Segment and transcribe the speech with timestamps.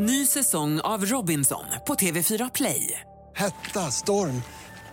[0.00, 3.00] Ny säsong av Robinson på TV4 Play.
[3.36, 4.42] Hetta, storm,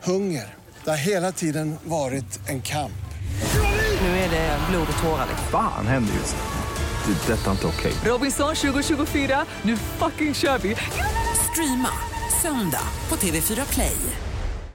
[0.04, 0.54] hunger.
[0.84, 3.06] Det har hela tiden varit en kamp.
[4.02, 5.28] Nu är det blod och tårar.
[5.52, 7.14] Fan händer just nu.
[7.14, 7.34] Det.
[7.34, 7.94] är Detta är inte okej.
[8.06, 10.76] Robinson 2024, nu fucking kör vi!
[11.52, 11.90] Streama
[12.42, 13.98] söndag på TV4 Play.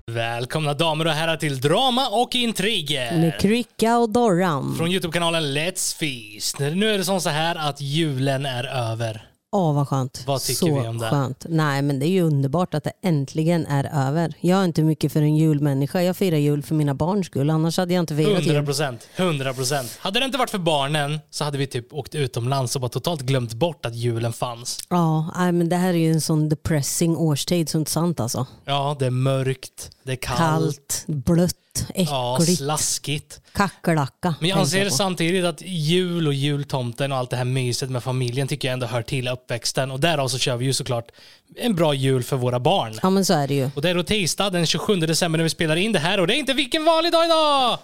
[0.07, 3.19] Välkomna damer och herrar till Drama och intriger.
[3.19, 4.75] Med Kricka och Dorran.
[4.77, 6.59] Från Youtube-kanalen Let's Feast.
[6.59, 9.30] Nu är det som så här att julen är över.
[9.53, 10.23] Åh, vad skönt.
[10.27, 11.11] Vad tycker så vi om det?
[11.11, 11.47] Skönt.
[11.49, 14.35] Nej, men det är ju underbart att det äntligen är över.
[14.41, 16.03] Jag är inte mycket för en julmänniska.
[16.03, 17.51] Jag firar jul för mina barns skull.
[17.51, 18.65] Annars hade jag inte firat 100 jul.
[18.67, 19.09] procent.
[19.17, 19.99] 100 procent.
[20.01, 23.21] Hade det inte varit för barnen så hade vi typ åkt utomlands och bara totalt
[23.21, 24.79] glömt bort att julen fanns.
[24.89, 28.47] Ja, nej, men det här är ju en sån depressing årstid så inte sant alltså.
[28.65, 31.55] Ja, det är mörkt, det är kallt, Kallt, blött,
[31.95, 33.41] ja, äckligt, slaskigt.
[33.53, 34.35] kackerlacka.
[34.41, 34.91] Men jag anser på.
[34.95, 38.87] samtidigt att jul och jultomten och allt det här myset med familjen tycker jag ändå
[38.87, 41.09] hör till uppväxten och därav så kör vi ju såklart
[41.57, 42.99] en bra jul för våra barn.
[43.03, 43.71] Ja, men så är det ju.
[43.75, 46.27] Och det är då tisdag den 27 december när vi spelar in det här och
[46.27, 47.79] det är inte vilken vanlig dag idag!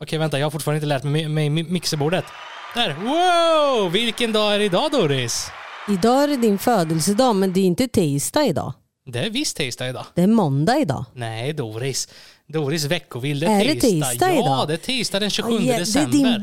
[0.00, 2.24] Okej, vänta, jag har fortfarande inte lärt mig med mi- mixerbordet.
[2.74, 3.92] Där, wow!
[3.92, 5.46] Vilken dag är det idag Doris?
[5.88, 8.72] Idag är det din födelsedag, men det är inte tisdag idag.
[9.12, 10.06] Det är visst tisdag idag.
[10.14, 11.04] Det är måndag idag.
[11.14, 12.08] Nej, Doris.
[12.52, 14.06] Doris veckovill, det Är är det tisdag.
[14.10, 14.68] tisdag ja, idag?
[14.68, 16.12] det är tisdag den 27 Ja, det är december.
[16.12, 16.40] din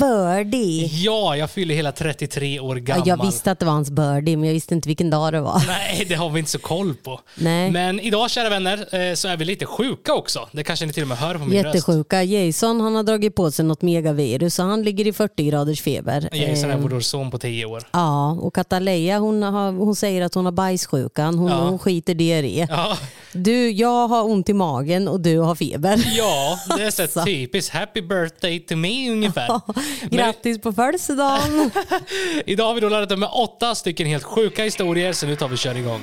[0.51, 0.85] birdie.
[1.03, 3.07] Ja, jag fyller hela 33 år Ja, gammal.
[3.07, 5.63] jag visste att det var hans birdie, men jag visste inte vilken dag det var.
[5.67, 7.19] Nej, det har vi inte så koll på.
[7.35, 7.71] Nej.
[7.71, 8.77] Men idag, kära vänner,
[9.09, 10.47] eh, så är vi lite sjuka också.
[10.51, 11.75] Det kanske ni till och med hör på min röst.
[11.75, 12.23] Jättesjuka.
[12.23, 16.29] Jason han har dragit på sig något megavirus så han ligger i 40 graders feber.
[16.35, 17.83] Jason är Eh, vår son på 10 år.
[17.91, 21.37] Ja, och Kataleja hon, har, hon säger att hon har bajssjukan.
[21.37, 21.57] Hon, Ja.
[21.69, 22.67] hon skiter diarré.
[22.69, 22.97] Ja,
[23.37, 26.13] Du, jag har ont i magen och du har feber.
[26.17, 27.25] ja det är så Så.
[27.25, 29.61] typiskt happy birthday to me ungefär.
[30.15, 31.71] Grattis på födelsedagen.
[32.45, 35.47] idag har vi då laddat upp med åtta stycken helt sjuka historier, så nu tar
[35.47, 36.01] vi och kör igång.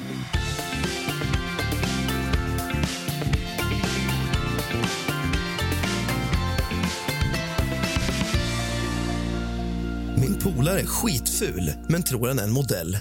[10.16, 12.98] Min polare är skitful, men tror han är en modell.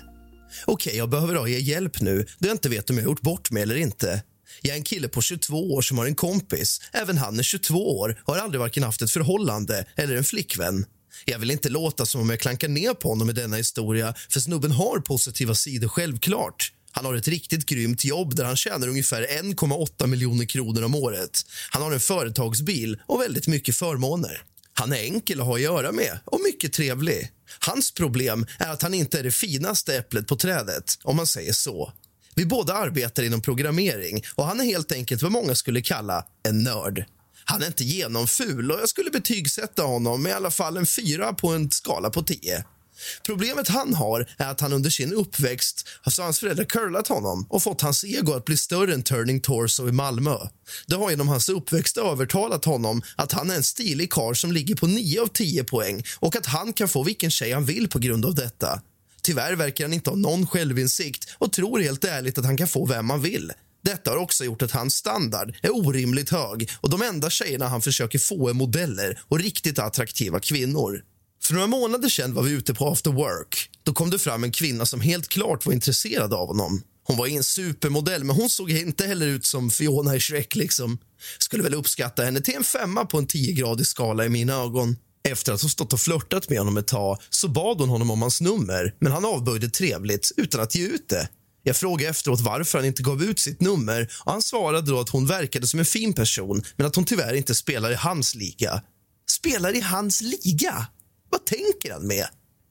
[0.66, 3.22] Okej, jag behöver ha er hjälp nu då jag inte vet om jag har gjort
[3.22, 4.22] bort mig eller inte.
[4.62, 6.82] Jag är en kille på 22 år som har en kompis.
[6.92, 10.86] Även han är 22 år och har aldrig varken haft ett förhållande eller en flickvän.
[11.26, 14.40] Jag vill inte låta som om jag klankar ner på honom i denna historia för
[14.40, 16.72] snubben har positiva sidor självklart.
[16.92, 21.46] Han har ett riktigt grymt jobb där han tjänar ungefär 1,8 miljoner kronor om året.
[21.70, 24.44] Han har en företagsbil och väldigt mycket förmåner.
[24.74, 27.32] Han är enkel att ha att göra med och mycket trevlig.
[27.60, 31.54] Hans problem är att han inte är det finaste äpplet på trädet, om man säger
[31.54, 31.94] så.
[32.36, 36.64] Vi båda arbetar inom programmering och han är helt enkelt vad många skulle kalla en
[36.64, 37.06] nörd.
[37.46, 41.34] Han är inte genomful och jag skulle betygsätta honom med i alla fall en fyra
[41.34, 42.64] på en skala på 10.
[43.26, 47.64] Problemet han har är att han under sin uppväxt har hans föräldrar curlat honom och
[47.64, 50.38] fått hans ego att bli större än Turning Torso i Malmö.
[50.88, 54.76] Det har genom hans uppväxt övertalat honom att han är en stilig karl som ligger
[54.76, 58.00] på 9 av 10 poäng och att han kan få vilken tjej han vill på
[58.00, 58.82] grund av detta.
[59.24, 62.86] Tyvärr verkar han inte ha någon självinsikt och tror helt ärligt att han kan få
[62.86, 63.52] vem han vill.
[63.84, 67.82] Detta har också gjort att hans standard är orimligt hög och de enda tjejerna han
[67.82, 71.02] försöker få är modeller och riktigt attraktiva kvinnor.
[71.44, 73.70] För några månader sedan var vi ute på after work.
[73.84, 76.82] Då kom det fram en kvinna som helt klart var intresserad av honom.
[77.04, 80.56] Hon var ingen supermodell, men hon såg inte heller ut som Fiona i Shrek.
[80.56, 80.98] Liksom.
[81.40, 84.96] Skulle väl uppskatta henne till en femma på en 10-gradig skala i mina ögon.
[85.30, 88.22] Efter att hon stått och flörtat med honom ett tag så bad hon honom om
[88.22, 91.30] hans nummer, men han avböjde trevligt utan att ge ut det.
[91.64, 95.10] Jag frågade efteråt varför han inte gav ut sitt nummer och han svarade då att
[95.10, 98.82] hon verkade som en fin person men att hon tyvärr inte spelar i hans liga.
[99.30, 100.88] Spelar i hans liga?
[101.30, 102.28] Vad tänker han med?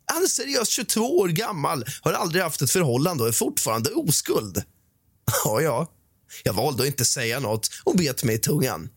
[0.06, 4.62] Han är seriöst 22 år gammal, har aldrig haft ett förhållande och är fortfarande oskuld.
[5.44, 5.92] Ja, ja.
[6.44, 8.88] Jag valde att inte säga något och bet mig i tungan.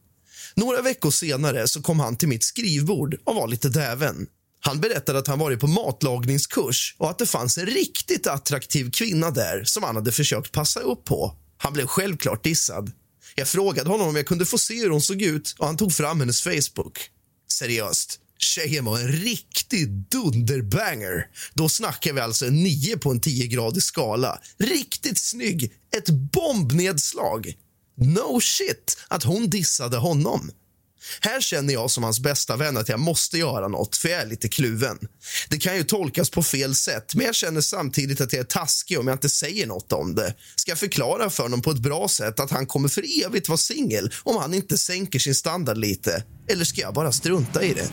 [0.56, 4.28] Några veckor senare så kom han till mitt skrivbord och var lite däven.
[4.60, 9.32] Han berättade att han varit på matlagningskurs och att det fanns en riktigt attraktiv kvinna
[9.32, 11.36] där som han hade försökt passa upp på.
[11.58, 12.92] Han blev självklart dissad.
[13.36, 15.94] Jag frågade honom om jag kunde få se hur hon såg ut och han tog
[15.94, 17.00] fram hennes Facebook.
[17.52, 21.28] Seriöst, tjejen var en riktig dunderbanger.
[21.54, 24.40] Då snackar vi alltså en 9 på en 10-gradig skala.
[24.58, 27.54] Riktigt snygg, ett bombnedslag.
[27.96, 30.52] No shit att hon dissade honom.
[31.22, 34.26] Här känner jag som hans bästa vän att jag måste göra något, för jag är
[34.26, 35.00] lite kluven.
[35.50, 39.00] Det kan ju tolkas på fel sätt, men jag känner samtidigt att jag är taskig
[39.00, 40.36] om jag inte säger något om det.
[40.56, 43.58] Ska jag förklara för honom på ett bra sätt att han kommer för evigt vara
[43.58, 46.24] singel om han inte sänker sin standard lite?
[46.48, 47.90] Eller ska jag bara strunta i det?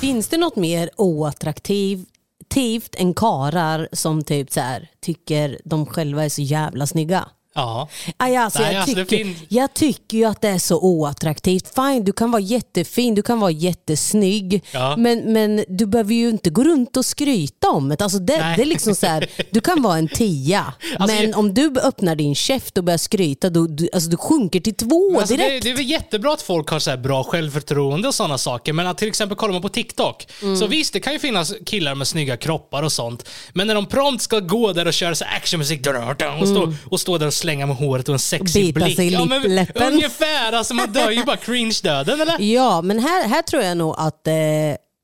[0.00, 6.28] Finns det något mer oattraktivt än karar som typ så här, tycker de själva är
[6.28, 7.28] så jävla snygga.
[7.56, 7.88] Ja.
[8.16, 10.78] Aj, alltså, Nej, jag, alltså, det tycker, fin- jag tycker ju att det är så
[10.80, 11.74] oattraktivt.
[11.74, 14.64] Fine, du kan vara jättefin, du kan vara jättesnygg.
[14.72, 14.94] Ja.
[14.98, 18.00] Men, men du behöver ju inte gå runt och skryta om det.
[18.02, 18.56] Alltså det, Nej.
[18.56, 20.72] det är liksom så här, du kan vara en tia.
[20.98, 24.16] Alltså, men jag- om du öppnar din käft och börjar skryta, då, du, alltså, du
[24.16, 25.64] sjunker till två Alltså det, direkt.
[25.64, 28.86] det är väl jättebra att folk har så här bra självförtroende och sådana saker, men
[28.86, 30.56] att till exempel kollar man på TikTok, Mm.
[30.56, 33.86] så visst, det kan ju finnas killar med snygga kroppar och sånt, men när de
[33.86, 35.96] prompt ska gå där och köra så actionmusik dun,
[36.40, 38.74] och, stå, och stå där och slänga med håret och en sexig.
[38.74, 38.96] Bita blick.
[38.96, 42.36] sig i ja, men, ungefär, alltså man dör ju bara cringe-döden eller?
[42.54, 44.34] Ja, men här, här tror jag nog att, eh,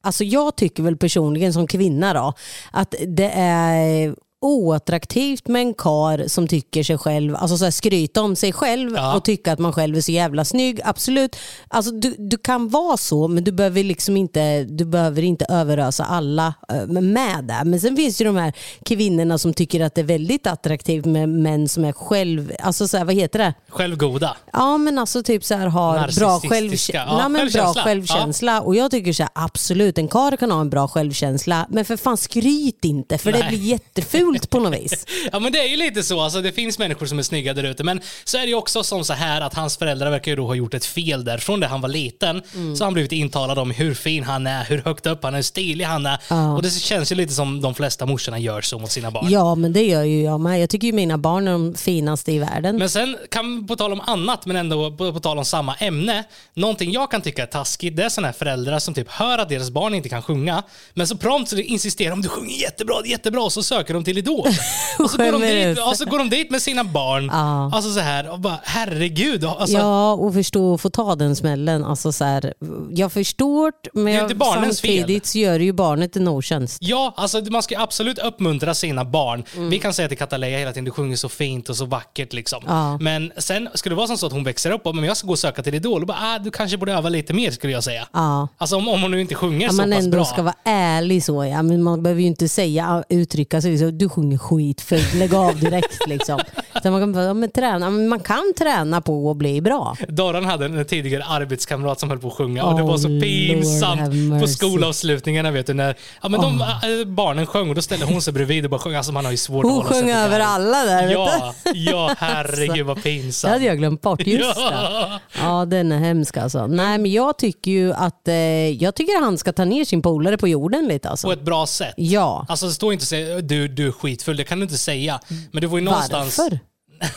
[0.05, 2.33] alltså jag tycker väl personligen som kvinna då,
[2.73, 8.23] att det är oattraktivt med en kar som tycker sig själv, alltså så här skryta
[8.23, 9.17] om sig själv Ja.
[9.17, 10.81] och tycka att man själv är så jävla snygg.
[10.85, 11.37] Absolut,
[11.69, 16.05] alltså du, du kan vara så men du behöver liksom inte, du behöver inte överösa
[16.05, 17.63] alla eh, med det.
[17.65, 18.53] Men sen finns ju de här
[18.85, 22.97] kvinnorna som tycker att det är väldigt attraktivt med män som är själv, alltså så
[22.97, 23.55] här, vad heter det?
[23.69, 24.37] Självgoda.
[24.53, 27.05] Ja men alltså typ så här har bra, själv, Narcissistiska.
[27.09, 27.83] Ja, Nej, men bra självkänsla.
[27.83, 28.61] självkänsla.
[28.61, 31.97] Och jag tycker så här, absolut en karl kan ha en bra självkänsla men för
[31.97, 33.49] fan skryt inte för det Nej.
[33.49, 35.07] blir jättefult på något vis.
[35.33, 37.65] Ja men det är ju lite så, alltså det finns människor som är snygga där
[37.65, 40.37] ute, men så är det ju också som så här att hans föräldrar verkar ju
[40.37, 41.39] då ha gjort ett fel där.
[41.39, 42.77] Från det han var liten Mm.
[42.77, 45.39] så har han blivit intalad om hur fin han är, hur högt upp han är,
[45.39, 46.19] hur stilig han är.
[46.57, 49.31] Och det känns ju lite som de flesta morsorna gör så mot sina barn.
[49.31, 50.61] Ja men det gör ju jag med.
[50.63, 52.77] Jag tycker ju mina barn är de finaste i världen.
[52.77, 56.25] Men sen kan på tal om annat, men ändå på, på tal om samma ämne.
[56.55, 59.49] Någonting jag kan tycka är taskigt, det är sådana här föräldrar som typ hör att
[59.49, 60.63] deras barn inte kan sjunga,
[60.95, 64.19] men så prompt så insisterar de du sjunger jättebra, jättebra, och så söker de till
[64.21, 64.47] Idol.
[64.99, 67.27] och, så går de dit, och så går de dit med sina barn.
[67.33, 67.71] Ja.
[67.75, 69.45] Alltså så här, och bara herregud.
[69.45, 71.85] Alltså, Ja, och förstå och få ta den smällen.
[71.85, 72.55] Alltså så här,
[72.91, 76.79] jag förstår, men är jag, samtidigt så gör det ju barnet en otjänst.
[76.81, 79.45] Ja, alltså man ska absolut uppmuntra sina barn.
[79.57, 79.71] Mm.
[79.71, 82.63] Vi kan säga till Kataleja hela tiden, du sjunger så fint och så vackert liksom.
[82.67, 82.99] Ja.
[82.99, 85.27] Men sen ska det vara som så att hon växer upp och men jag ska
[85.27, 87.73] gå och söka till Idol och bara, ah, du kanske borde öva lite mer skulle
[87.73, 88.09] jag säga.
[88.13, 88.49] Ja.
[88.59, 90.25] Alltså om, om hon nu inte sjunger Att så man pass ändå bra.
[90.25, 94.09] ska vara ärlig så ja, men man behöver ju inte säga, uttrycka sig så, du
[94.11, 96.41] sjunger skitfult, lägg av direkt liksom.
[96.83, 99.97] Så man, kan, ja, men träna, man kan träna på att bli bra.
[100.09, 103.09] Dorran hade en tidigare arbetskamrat som höll på att sjunga och det Oh, var så
[103.09, 107.83] Lord pinsamt på skolavslutningarna vet du när ja, men de, äh, barnen sjöng och då
[107.83, 108.95] ställde hon sig bredvid och bara sjöng.
[108.95, 111.03] Alltså man har ju svårt att Hon hålla sig sjöng över alla där.
[111.03, 111.71] vet Ja, du.
[111.81, 113.53] ja herregud vad Det pinsamt.
[113.53, 114.27] hade jag glömt bort.
[114.27, 114.63] Just det.
[114.63, 115.21] Ja.
[115.41, 116.67] Ja, den är hemsk alltså.
[116.67, 118.35] Nej, men jag tycker ju att eh,
[118.69, 121.33] jag tycker han ska ta ner sin polare på jorden lite På alltså.
[121.33, 121.95] ett bra sätt.
[121.97, 125.21] Ja, Alltså stå inte och säga du, du skitfull, det kan du inte säga.
[125.53, 126.39] Men du får ju någonstans...
[126.39, 126.59] varför?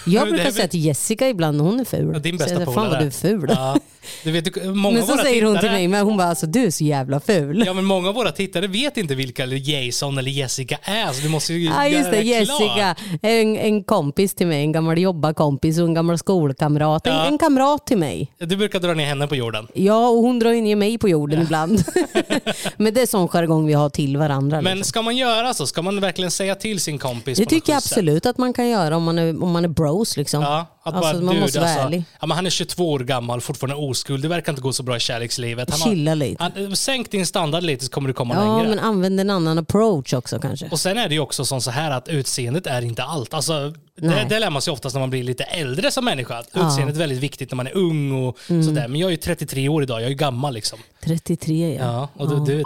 [0.05, 2.09] Jag brukar är säga till Jessica ibland, hon är ful.
[2.13, 3.45] Ja, Din bästa säger, Fan vad du är ful.
[3.49, 3.77] Ja.
[4.23, 6.65] Du vet, många Men så säger hon till tittare- mig, men hon bara alltså du
[6.65, 7.63] är så jävla ful.
[7.65, 11.29] Ja men många av våra tittare vet inte vilka Jason eller Jessica är så du
[11.29, 12.55] måste ju Ja just det, det Jessica.
[12.75, 12.97] klart.
[13.21, 17.07] En, en kompis till mig, en gammal jobbarkompis och en gammal skolkamrat.
[17.07, 17.25] En, Ja.
[17.25, 18.31] en kamrat till mig.
[18.37, 19.67] Du brukar dra ner henne på jorden.
[19.73, 21.83] Ja, och hon drar ner mig på jorden ibland.
[22.77, 24.61] Men det är sån jargong vi har till varandra.
[24.61, 24.89] Men liksom.
[24.89, 25.67] ska man göra så?
[25.67, 27.91] Ska man verkligen säga till sin kompis Det tycker jag sätt?
[27.91, 30.17] absolut att man kan göra om man är, om man är bros.
[30.17, 30.41] Liksom.
[30.41, 32.03] Ja, att alltså, bara, man du, måste vara alltså, ärlig.
[32.19, 34.21] Ja, men han är 22 år gammal, fortfarande oskuld.
[34.21, 35.69] Det verkar inte gå så bra i kärlekslivet.
[35.69, 36.43] Han Chilla lite.
[36.43, 38.69] Han, sänk din standard lite så kommer du komma Ja, längre.
[38.69, 40.69] men använd en annan approach också kanske.
[40.71, 43.33] Och sen är det ju också som så här att utseendet är inte allt.
[43.33, 46.43] Alltså, det, det lär man sig oftast när man blir lite äldre som människa.
[46.51, 46.59] Ja.
[46.59, 46.67] Mm.
[46.67, 48.87] Utseendet är väldigt viktigt när man är ung och sådär.
[48.87, 50.79] Men jag är ju 33 år idag, jag är ju gammal liksom.
[51.03, 51.83] 33 ja.
[51.83, 52.63] Ja, och du, du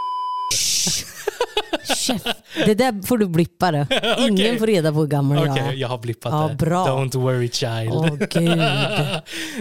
[2.07, 2.21] Chef.
[2.65, 3.87] Det där får du blippa det.
[4.29, 5.73] Ingen får reda på hur gammal Okej, jag är.
[5.73, 6.55] jag har blippat Ja, det.
[6.55, 6.85] bra.
[6.87, 7.91] Don't worry child.
[7.93, 8.61] Åh gud.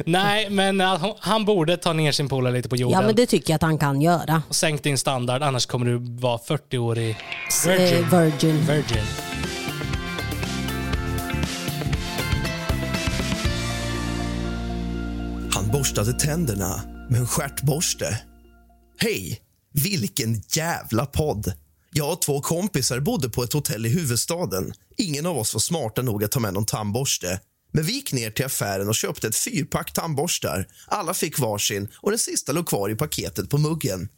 [0.07, 3.01] Nej, men uh, han- borde ta ner sin polare lite på jorden.
[3.01, 4.43] Ja men det tycker jag att han kan göra.
[4.51, 7.17] Sänk din standard, annars kommer du vara 40-årig
[7.49, 8.05] S- virgin.
[8.05, 8.67] eh, virgin.
[8.67, 9.05] virgin.
[15.53, 18.21] Han borstade tänderna med en stjärtborste.
[18.99, 19.41] Hej!
[19.85, 21.53] Vilken jävla podd!
[21.99, 24.73] Jag och två kompisar bodde på ett hotell i huvudstaden.
[24.97, 27.41] Ingen av oss var smarta nog att ta med någon tandborste.
[27.73, 30.69] Men vi gick ner till affären och köpte ett fyrpack tandborstar.
[30.87, 34.09] Alla fick varsin och den sista låg kvar i paketet på muggen.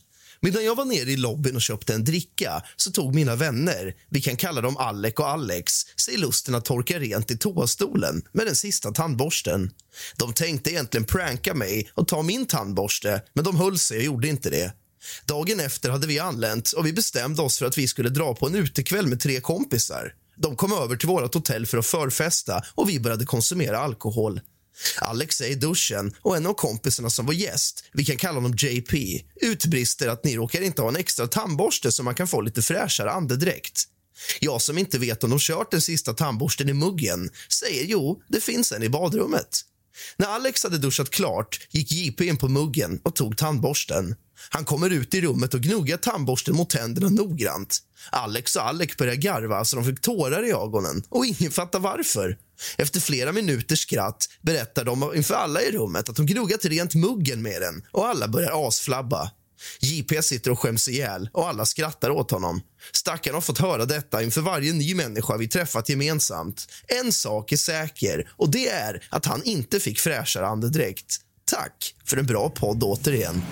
[0.40, 4.20] Medan jag var nere i lobbyn och köpte en dricka så tog mina vänner, vi
[4.20, 8.56] kan kalla dem Alec och Alex, sig lusten att torka rent i toastolen med den
[8.56, 9.70] sista tandborsten.
[10.16, 14.28] De tänkte egentligen pranka mig och ta min tandborste, men de höll sig och gjorde
[14.28, 14.72] inte det.
[15.26, 18.46] Dagen efter hade vi anlänt och vi bestämde oss för att vi skulle dra på
[18.46, 20.14] en utekväll med tre kompisar.
[20.36, 24.40] De kom över till vårt hotell för att förfesta och vi började konsumera alkohol.
[25.00, 28.54] Alex är i duschen och en av kompisarna som var gäst, vi kan kalla honom
[28.58, 32.62] JP, utbrister att ni råkar inte ha en extra tandborste så man kan få lite
[32.62, 33.84] fräschare andedräkt.
[34.40, 38.40] Jag som inte vet om de kört den sista tandborsten i muggen säger jo, det
[38.40, 39.64] finns en i badrummet.
[40.16, 44.14] När Alex hade duschat klart gick JP in på muggen och tog tandborsten.
[44.50, 47.78] Han kommer ut i rummet och gnuggar tandborsten mot tänderna noggrant.
[48.10, 52.38] Alex och Alec börjar garva så de fick tårar i ögonen och ingen fattar varför.
[52.76, 57.42] Efter flera minuters skratt berättar de inför alla i rummet att de gnuggat rent muggen
[57.42, 59.30] med den och alla börjar asflabba.
[59.80, 62.62] JP sitter och skäms ihjäl och alla skrattar åt honom.
[62.92, 66.66] Stackaren har fått höra detta inför varje ny människa vi träffat gemensamt.
[67.02, 71.16] En sak är säker och det är att han inte fick fräschare andedräkt.
[71.44, 73.42] Tack för en bra podd återigen.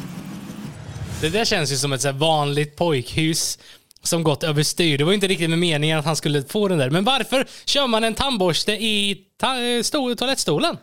[1.20, 3.58] Det där känns ju som ett så här vanligt pojkhus
[4.02, 4.98] som gått överstyr.
[4.98, 6.90] Det var inte riktigt med meningen att han skulle få den där.
[6.90, 10.76] Men varför kör man en tandborste i ta eh, toalettstolen?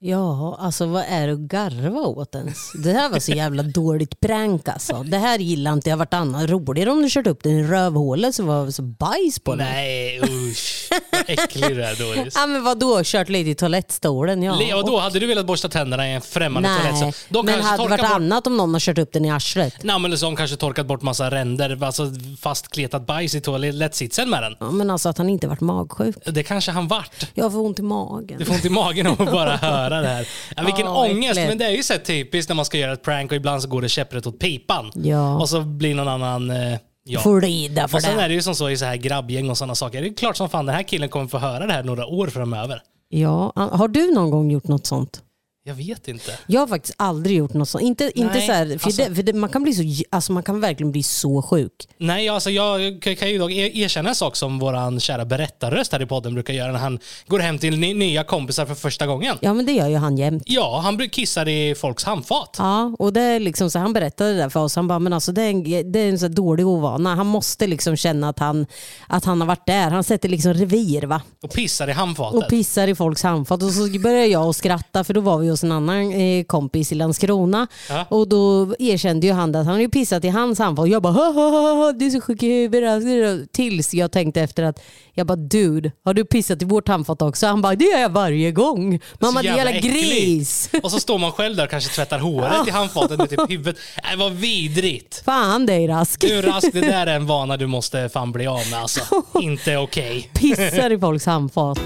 [0.00, 2.72] Ja, alltså vad är det att garva åt ens?
[2.84, 5.02] Det här var så jävla dåligt prank alltså.
[5.02, 6.50] Det här gillar inte jag vartannat.
[6.50, 9.66] Roligare om du kört upp den i rövhålet så var det så bajs på den.
[9.66, 10.88] Nej, usch.
[11.12, 12.34] Vad äcklig du är Doris.
[12.36, 14.76] Ja men vadå, kört lite i toalettstolen ja.
[14.76, 17.16] Och då hade du velat borsta tänderna i en främmande Nej, toalett.
[17.16, 18.10] så De men kanske hade det varit bort...
[18.10, 19.74] annat om någon har kört upp den i arslet?
[19.82, 24.56] Nej, men de kanske torkat bort massa ränder, alltså fastkletat bajs i toalettsitsen med den.
[24.60, 26.16] Ja, men alltså att han inte varit magsjuk.
[26.24, 27.30] Det kanske han vart.
[27.34, 28.38] Jag får ont i magen.
[28.38, 29.56] Du får ont i magen av att bara
[29.87, 30.28] höra det här.
[30.56, 31.48] Ja, vilken Ja, ångest, äckligt.
[31.48, 33.68] men det är ju så typiskt när man ska göra ett prank och ibland så
[33.68, 34.90] går det käpprätt åt pipan.
[34.94, 35.38] Ja.
[35.38, 36.50] Och så blir någon annan...
[36.50, 37.20] Eh, ja.
[37.20, 38.22] Får lida för Och sen det.
[38.22, 40.02] är det ju som så i så här grabbgäng och sådana saker.
[40.02, 42.26] Det är klart som fan den här killen kommer få höra det här några år
[42.26, 42.82] framöver.
[43.08, 45.20] Ja, har du någon gång gjort något sånt?
[45.68, 46.32] Jag vet inte.
[46.46, 47.82] Jag har faktiskt aldrig gjort något sånt.
[47.84, 50.42] Inte, inte så här, för, alltså- det, för det, man, kan bli så, alltså man
[50.42, 51.72] kan verkligen bli så sjuk.
[51.98, 56.02] Nej, alltså jag kan- ju dock er- erkänna en sak som våran kära berättarröst här
[56.02, 59.36] i podden brukar göra när han går hem till ny- nya kompisar för första gången.
[59.40, 60.42] Ja men det gör ju han jämt.
[60.46, 62.56] Ja, han kissar i folks handfat.
[62.58, 64.76] Ja, och det är liksom så han berättade det där för oss.
[64.76, 67.14] Han bara, men alltså det är en, det är en så dålig ovana.
[67.14, 68.66] Han måste liksom känna att han,
[69.06, 69.90] att han har varit där.
[69.90, 71.22] Han sätter liksom revir va.
[71.42, 72.42] Och pissar i handfatet.
[72.42, 73.62] Och pissar i folks handfat.
[73.62, 76.92] Och så började jag att skratta för då var vi hos en annan eh, kompis
[76.92, 77.66] i Landskrona.
[77.88, 78.04] Ja.
[78.08, 80.88] Och då erkände ju han att han hade pissat i hans handfat.
[80.88, 83.52] Jag bara, "Ha, ha, ha, ha, du är så sjuk i huvudet.
[83.52, 84.80] Tills jag tänkte efter att,
[85.14, 87.46] jag bara, dude, har du pissat i vårt handfat också?
[87.46, 89.00] Han bara, det gör jag varje gång.
[89.20, 90.70] Mamma, det är jävla gris.
[90.82, 93.76] Och så står man själv där och kanske tvättar håret i handfatet med typ huvudet.
[94.04, 95.22] Nej, vad vidrigt.
[95.24, 96.20] Fan dig Rask.
[96.20, 99.00] Du Rask, det där är en vana du måste fan bli av med alltså.
[99.40, 100.30] Inte okej.
[100.34, 101.78] Pissar i folks handfat.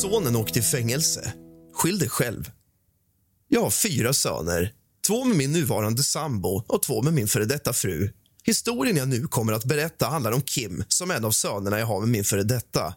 [0.00, 1.32] Sonen åkte i fängelse.
[1.74, 2.50] Skyll dig själv.
[3.48, 4.72] Jag har fyra söner.
[5.06, 8.10] Två med min nuvarande sambo och två med min före detta fru.
[8.44, 11.86] Historien jag nu kommer att berätta handlar om Kim som är en av sönerna jag
[11.86, 12.94] har med min före detta.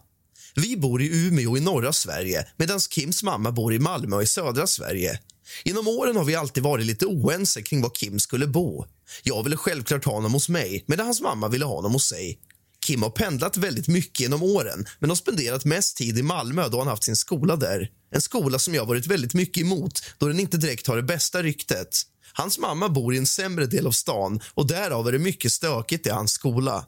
[0.54, 4.66] Vi bor i Umeå i norra Sverige medan Kims mamma bor i Malmö i södra
[4.66, 5.20] Sverige.
[5.64, 8.86] Genom åren har vi alltid varit lite oense kring var Kim skulle bo.
[9.22, 12.38] Jag ville självklart ha honom hos mig medan hans mamma ville ha honom hos sig.
[12.84, 16.78] Kim har pendlat väldigt mycket genom åren men har spenderat mest tid i Malmö då
[16.78, 17.90] han haft sin skola där.
[18.10, 21.42] En skola som jag varit väldigt mycket emot då den inte direkt har det bästa
[21.42, 21.88] ryktet.
[22.32, 26.06] Hans mamma bor i en sämre del av stan och därav är det mycket stökigt
[26.06, 26.86] i hans skola.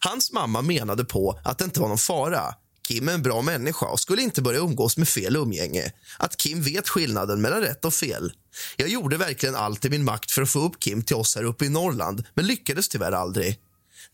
[0.00, 2.54] Hans mamma menade på att det inte var någon fara.
[2.88, 5.92] Kim är en bra människa och skulle inte börja umgås med fel umgänge.
[6.18, 8.32] Att Kim vet skillnaden mellan rätt och fel.
[8.76, 11.44] Jag gjorde verkligen allt i min makt för att få upp Kim till oss här
[11.44, 13.58] uppe i Norrland men lyckades tyvärr aldrig.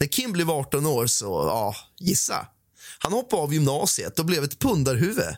[0.03, 2.47] När Kim blev 18 år så, ja, gissa.
[2.99, 5.37] Han hoppade av gymnasiet och blev ett pundarhuvud.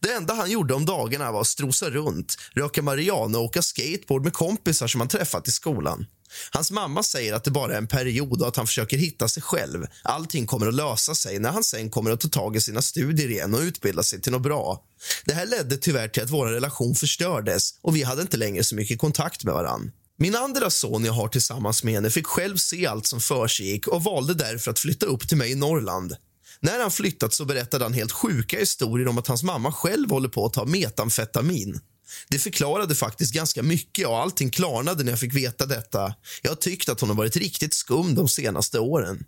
[0.00, 4.24] Det enda han gjorde om dagarna var att strosa runt, röka marijuana och åka skateboard
[4.24, 6.06] med kompisar som han träffat i skolan.
[6.50, 9.42] Hans mamma säger att det bara är en period och att han försöker hitta sig
[9.42, 9.86] själv.
[10.02, 13.30] Allting kommer att lösa sig när han sen kommer att ta tag i sina studier
[13.30, 14.84] igen och utbilda sig till något bra.
[15.24, 18.74] Det här ledde tyvärr till att vår relation förstördes och vi hade inte längre så
[18.74, 19.92] mycket kontakt med varann.
[20.22, 24.04] Min andra son jag har tillsammans med henne fick själv se allt som försiggick och
[24.04, 26.16] valde därför att flytta upp till mig i Norrland.
[26.60, 30.28] När han flyttat så berättade han helt sjuka historier om att hans mamma själv håller
[30.28, 31.80] på att ta metamfetamin.
[32.28, 36.14] Det förklarade faktiskt ganska mycket och allting klarnade när jag fick veta detta.
[36.42, 39.24] Jag har tyckt att hon har varit riktigt skum de senaste åren.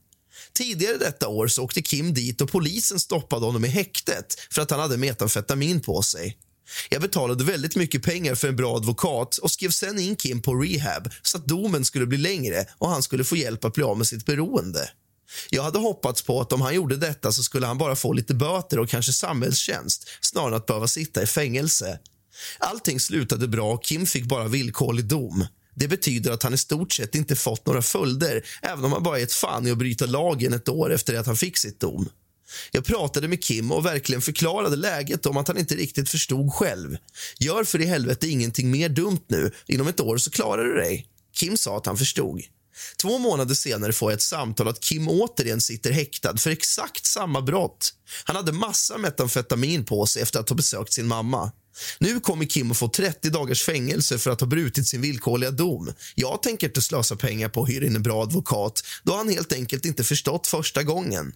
[0.53, 4.71] Tidigare detta år så åkte Kim dit och polisen stoppade honom i häktet för att
[4.71, 6.39] han hade metamfetamin på sig.
[6.91, 10.55] Jag betalade väldigt mycket pengar för en bra advokat och skrev sen in Kim på
[10.55, 13.99] rehab så att domen skulle bli längre och han skulle få hjälp att bli av
[13.99, 14.91] med sitt beroende.
[15.51, 18.35] Jag hade hoppats på att om han gjorde detta så skulle han bara få lite
[18.35, 21.99] böter och kanske samhällstjänst snarare än att behöva sitta i fängelse.
[22.59, 25.47] Allting slutade bra och Kim fick bara villkorlig dom.
[25.75, 29.19] Det betyder att han i stort sett inte fått några följder även om han bara
[29.19, 32.09] gett fan i att bryta lagen ett år efter att han fick sitt dom.
[32.71, 36.97] Jag pratade med Kim och verkligen förklarade läget om att han inte riktigt förstod själv.
[37.39, 39.53] Gör för i helvete ingenting mer dumt nu.
[39.67, 41.07] Inom ett år så klarar du dig.
[41.35, 42.41] Kim sa att han förstod.
[43.03, 47.43] Två månader senare får jag ett samtal att Kim återigen sitter häktad för exakt samma
[47.43, 47.93] brott.
[48.25, 51.53] Han hade massa metamfetamin på sig efter att ha besökt sin mamma.
[51.99, 55.93] Nu kommer Kim att få 30 dagars fängelse för att ha brutit sin villkorliga dom.
[56.15, 59.53] Jag tänker inte slösa pengar på att hyra in en bra advokat då han helt
[59.53, 61.33] enkelt inte förstått första gången.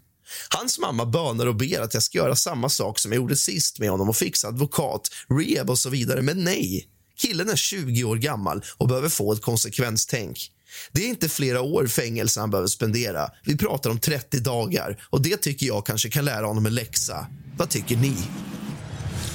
[0.49, 3.79] Hans mamma bönar och ber att jag ska göra samma sak som jag gjorde sist
[3.79, 6.89] med honom och fixa advokat, rehab och så vidare, men nej.
[7.17, 10.53] Killen är 20 år gammal och behöver få ett konsekvenstänk.
[10.93, 13.31] Det är inte flera år fängelse han behöver spendera.
[13.45, 17.27] Vi pratar om 30 dagar och det tycker jag kanske kan lära honom en läxa.
[17.57, 18.17] Vad tycker ni?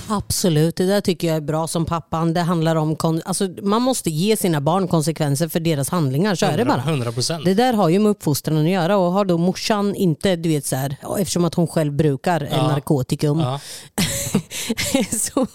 [0.07, 2.33] Absolut, det där tycker jag är bra som pappan.
[2.33, 6.45] Det handlar om, kon- alltså, man måste ge sina barn konsekvenser för deras handlingar, så
[6.45, 6.81] är det bara.
[6.81, 7.11] 100.
[7.45, 10.65] Det där har ju med uppfostran att göra och har då morsan inte, du vet
[10.65, 12.67] så här, eftersom att hon själv brukar ja.
[12.67, 13.39] narkotikum.
[13.39, 13.59] Ja.
[15.11, 15.47] så,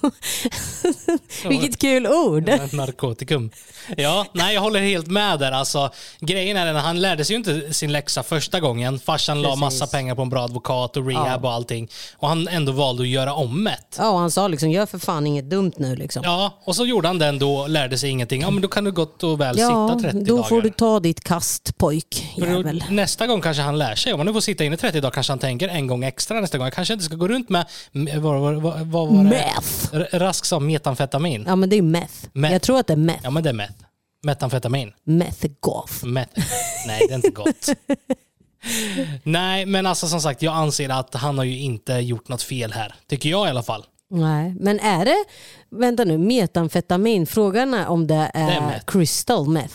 [1.49, 2.49] vilket kul ord.
[2.73, 3.51] Narkotikum.
[3.97, 5.53] Ja, nej jag håller helt med där.
[5.53, 5.91] Alltså,
[6.21, 8.99] grejen är den, han lärde sig ju inte sin läxa första gången.
[8.99, 9.61] Farsan la Precis.
[9.61, 11.89] massa pengar på en bra advokat och rehab och allting.
[12.17, 13.79] Och han ändå valde att göra om det.
[13.99, 16.23] Ja, han sa liksom, gör för fan inget dumt nu liksom.
[16.25, 18.43] Ja, och så gjorde han den då och lärde sig ingenting.
[18.43, 20.49] Ja, men då kan du gott och väl Ja, sitta 30 då dagar.
[20.49, 22.33] får du ta ditt kast pojk.
[22.35, 22.85] För då- Jävel.
[22.91, 24.13] Nästa gång kanske han lär sig.
[24.13, 26.59] Om han nu får sitta inne 30 dagar kanske han tänker en gång extra nästa
[26.59, 26.65] gång.
[26.67, 29.31] Jag kanske inte ska gå runt med, vad, vad, vad, vad var det?
[29.31, 30.17] Meth.
[30.17, 31.45] Rask sa metamfetamin.
[31.47, 32.15] Ja men det är meth.
[32.33, 32.53] Meth.
[32.53, 33.21] Jag tror att det är meth.
[33.23, 33.73] Ja men det är meth.
[34.23, 34.93] Metamfetamin.
[35.05, 36.05] Meth goth.
[36.05, 36.41] Meth.
[36.87, 37.69] Nej, det är inte gott.
[39.23, 42.73] Nej, men alltså som sagt, jag anser att han har ju inte gjort något fel
[42.73, 42.95] här.
[43.09, 43.85] Tycker jag i alla fall.
[44.11, 45.25] Nej, men är det,
[45.71, 48.85] vänta nu, metamfetamin, frågan är om det är, Det är meth.
[48.87, 49.75] crystal meth.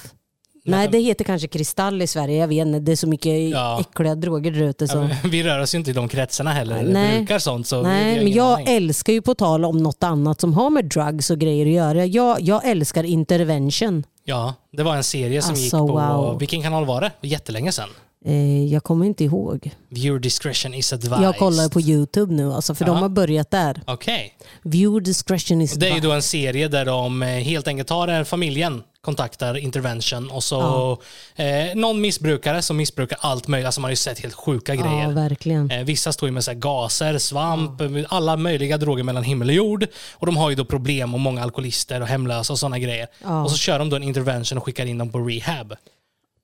[0.66, 2.38] Nej, det heter kanske kristall i Sverige.
[2.38, 3.80] Jag vet inte, det är så mycket Ja.
[3.82, 4.88] äckliga droger där ute.
[4.88, 5.10] Så.
[5.24, 6.76] Vi rör oss ju inte i de kretsarna heller.
[6.78, 7.18] eller Nej.
[7.18, 7.68] brukar sånt.
[7.68, 8.68] Så Nej, men jag aning.
[8.76, 12.06] älskar ju på tal om något annat som har med drugs och grejer att göra.
[12.06, 14.04] Jag, jag älskar intervention.
[14.24, 15.88] Ja, det var en serie som Alltså, gick på...
[15.88, 16.40] wow.
[16.40, 17.12] Vilken kanal var det?
[17.28, 17.90] Jättelänge sedan.
[18.26, 19.72] Eh, jag kommer inte ihåg.
[19.90, 21.22] Viewer discretion is advised.
[21.24, 22.94] Jag kollar på YouTube nu, alltså, för Ja.
[22.94, 23.82] de har börjat där.
[23.88, 24.34] Okej.
[24.64, 26.10] Viewer discretion is Och Det är ju advised.
[26.12, 30.92] då en serie där de eh, helt enkelt tar en familjen, kontaktar intervention och så
[31.36, 33.66] eh, någon missbrukare som missbrukar allt möjligt.
[33.66, 35.12] Alltså man har ju sett helt sjuka Ja, grejer.
[35.12, 35.72] verkligen.
[35.72, 39.86] Eh, Vissa står ju med så gaser, svamp, alla möjliga droger mellan himmel och jord.
[40.14, 43.08] Och de har ju då problem och många alkoholister och hemlösa och sådana grejer.
[43.24, 43.44] Ja.
[43.44, 45.74] Och så kör de då en intervention och skickar in dem på rehab.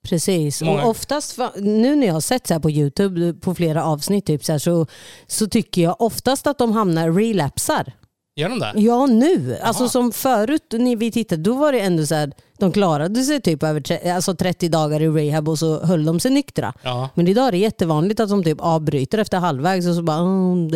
[0.02, 0.62] Precis.
[0.62, 4.26] Många- Och oftast, nu när jag har sett så här på YouTube på flera avsnitt
[4.26, 4.86] typ så, här, så,
[5.26, 7.92] så tycker jag oftast att de hamnar relapsar.
[8.36, 8.72] Gör de det?
[8.76, 12.72] Ja nu, alltså som förut när vi tittade då var det ändå så här, de
[12.72, 16.30] klarade sig typ över tre, alltså 30 dagar i rehab och så höll de sig
[16.30, 16.72] nyktra.
[16.82, 17.08] Ja.
[17.14, 20.18] Men idag är det jättevanligt att de typ avbryter efter halvvägs och så bara...
[20.18, 20.68] mm,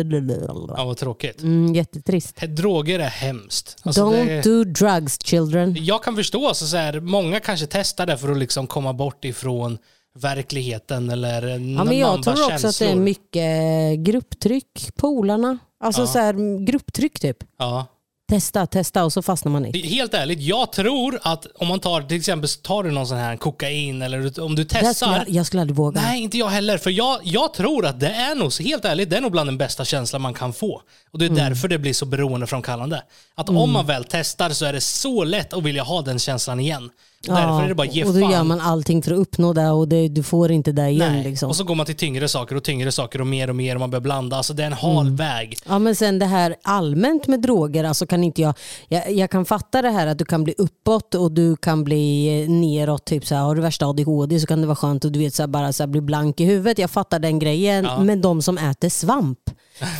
[0.77, 1.41] Ja, vad tråkigt.
[1.41, 2.35] Mm, jättetrist.
[2.41, 3.77] Droger är hemskt.
[3.83, 5.75] Alltså, Don't det- do drugs children.
[5.79, 9.25] Jag kan förstå, alltså, så här, många kanske testar det för att liksom komma bort
[9.25, 9.77] ifrån
[10.19, 15.57] verkligheten eller Ja, men jag tror också att det är mycket grupptryck, polarna.
[15.85, 16.07] Alltså Ja.
[16.07, 17.37] så här, grupptryck typ.
[17.59, 17.85] Ja.
[18.29, 19.87] Testa, testa och så fastnar man i.
[19.87, 23.37] Helt ärligt, jag tror att om man tar till exempel tar du någon sån här
[23.37, 25.17] kokain eller om du här skulle testar.
[25.17, 26.01] jag, jag skulle aldrig våga.
[26.01, 26.77] Nej, inte jag heller.
[26.77, 29.57] För jag, jag tror att det är nog, helt ärligt, det är nog bland den
[29.57, 30.81] bästa känslan man kan få.
[31.11, 31.43] Och det är Mm.
[31.49, 33.03] därför det blir så beroendeframkallande.
[33.35, 36.59] Att om man väl testar så är det så lätt att vilja ha den känslan
[36.59, 36.89] igen.
[37.29, 38.31] Och därför är det bara ge och då fan.
[38.31, 41.13] gör man allting för att uppnå det och det, du får inte det igen.
[41.13, 41.23] Nej.
[41.23, 41.49] Liksom.
[41.49, 43.79] Och så går man till tyngre saker och tyngre saker och mer och mer och
[43.79, 44.37] man börjar blanda.
[44.37, 45.15] Alltså det är en hal Mm.
[45.15, 45.57] väg.
[45.67, 48.53] Ja men sen det här allmänt med droger, alltså kan inte jag,
[48.87, 52.27] jag, jag kan fatta det här att du kan bli uppåt och du kan bli
[52.43, 55.13] eh, neråt, typ så här, har du värsta ADHD så kan det vara skönt att
[55.13, 56.77] du vet så här, bara så här, bli blank i huvudet.
[56.79, 57.99] Jag fattar den grejen, Ja.
[57.99, 59.39] men de som äter svamp,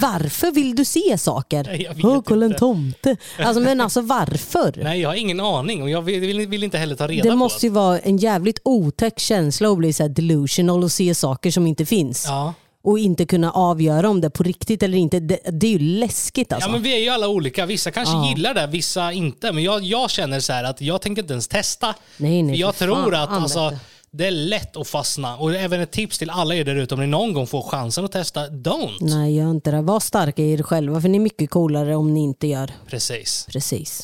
[0.02, 1.78] varför vill du se saker?
[1.80, 2.60] Jag vet Åh, kolla en inte.
[2.60, 3.18] tomte.
[3.40, 4.74] Alltså, men alltså varför?
[4.84, 7.30] Nej, jag har ingen aning och jag vill, vill, vill inte heller ta reda Det
[7.30, 11.52] på måste ju vara en jävligt otäck känsla att bli så delusional och se saker
[11.52, 12.26] som inte finns.
[12.28, 12.54] Ja.
[12.84, 15.20] Och inte kunna avgöra om det är på riktigt eller inte.
[15.20, 16.70] Det, det är ju läskigt alltså.
[16.70, 17.66] Ja men vi är ju alla olika.
[17.66, 18.30] Vissa kanske Ja.
[18.30, 19.52] gillar det, vissa inte.
[19.52, 21.94] Men jag, jag känner så här att jag tänker inte ens testa.
[22.18, 23.72] Nej, nej, För jag för tror att alltså,
[24.12, 25.38] det är lätt att fastna.
[25.38, 28.06] Och även ett tips till alla er där ute, om ni någon gång får chansen
[28.06, 28.98] att testa, don't.
[29.00, 29.82] Nej, gör inte det.
[29.82, 33.48] Var starka i er själva för ni är mycket coolare om ni inte gör Precis.
[33.52, 34.04] precis.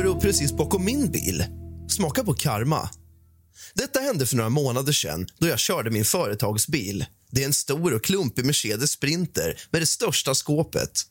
[0.00, 1.44] kör upp precis bakom min bil.
[1.88, 2.90] Smaka på karma.
[3.74, 7.04] Detta hände för några månader sedan då jag körde min företagsbil.
[7.30, 11.02] Det är en stor och klumpig Mercedes Sprinter med det största skåpet.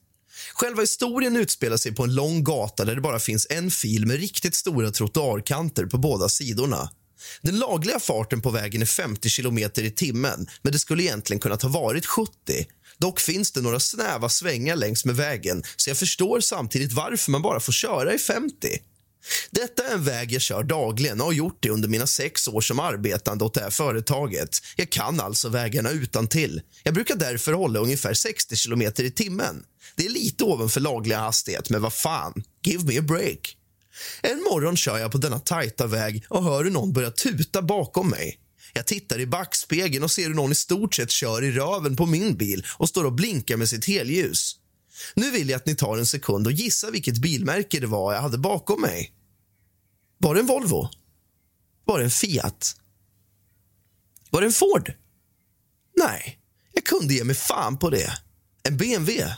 [0.54, 4.20] Själva historien utspelar sig på en lång gata där det bara finns en fil med
[4.20, 6.90] riktigt stora trottoarkanter på båda sidorna.
[7.42, 11.62] Den lagliga farten på vägen är 50 km i timmen men det skulle egentligen kunnat
[11.62, 12.32] ha varit 70.
[13.00, 17.42] Dock finns det några snäva svängar längs med vägen så jag förstår samtidigt varför man
[17.42, 18.80] bara får köra i 50.
[19.52, 22.62] Detta är en väg jag kör dagligen och har gjort det under mina sex år
[22.62, 24.58] som arbetande åt det här företaget.
[24.76, 26.62] Jag kan alltså vägarna utan till.
[26.84, 29.64] Jag brukar därför hålla ungefär 60 km i timmen.
[29.96, 33.56] Det är lite ovanför lagliga hastighet, men vad fan, give me a break.
[34.22, 38.10] En morgon kör jag på denna tajta väg och hör hur någon börjar tuta bakom
[38.10, 38.40] mig.
[38.74, 42.06] Jag tittar i backspegeln och ser hur någon i stort sett kör i röven på
[42.06, 44.56] min bil och står och blinkar med sitt helljus.
[45.14, 48.22] Nu vill jag att ni tar en sekund och gissar vilket bilmärke det var jag
[48.22, 49.14] hade bakom mig.
[50.18, 50.90] Var det en Volvo?
[51.86, 52.76] Var det en Fiat?
[54.30, 54.94] Var det en Ford?
[55.98, 56.40] Nej,
[56.74, 58.14] jag kunde ge mig fan på det.
[58.64, 59.34] En BMW?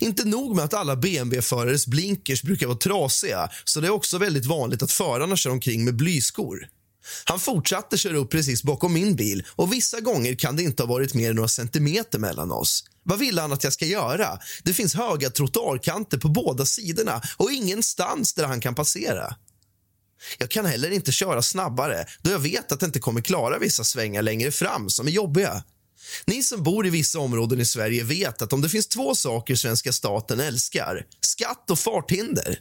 [0.00, 4.46] Inte nog med att alla BMW-förares blinkers brukar vara trasiga så det är också väldigt
[4.46, 6.68] vanligt att förarna kör omkring med blyskor.
[7.24, 10.88] Han fortsatte köra upp precis bakom min bil och vissa gånger kan det inte ha
[10.88, 12.84] varit mer än några centimeter mellan oss.
[13.02, 14.38] Vad vill han att jag ska göra?
[14.62, 19.34] Det finns höga trottoarkanter på båda sidorna och ingenstans där han kan passera.
[20.38, 23.84] Jag kan heller inte köra snabbare då jag vet att jag inte kommer klara vissa
[23.84, 25.64] svängar längre fram som är jobbiga.
[26.26, 29.54] Ni som bor i vissa områden i Sverige vet att om det finns två saker
[29.54, 32.58] svenska staten älskar, skatt och farthinder.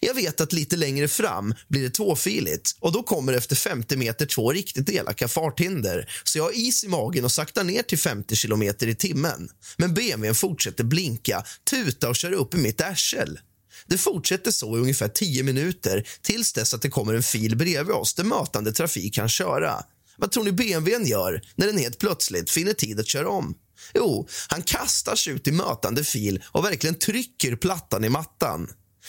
[0.00, 4.26] Jag vet att lite längre fram blir det tvåfiligt och då kommer efter 50 meter
[4.26, 8.36] två riktigt elaka farthinder så jag har is i magen och saktar ner till 50
[8.36, 9.48] kilometer i timmen.
[9.76, 13.38] Men BMWn fortsätter blinka, tuta och köra upp i mitt arsel.
[13.86, 17.94] Det fortsätter så i ungefär 10 minuter tills dess att det kommer en fil bredvid
[17.94, 19.84] oss där mötande trafik kan köra.
[20.16, 23.54] Vad tror ni BMWn gör när den helt plötsligt finner tid att köra om?
[23.94, 28.68] Jo, han kastar sig ut i mötande fil och verkligen trycker plattan i mattan.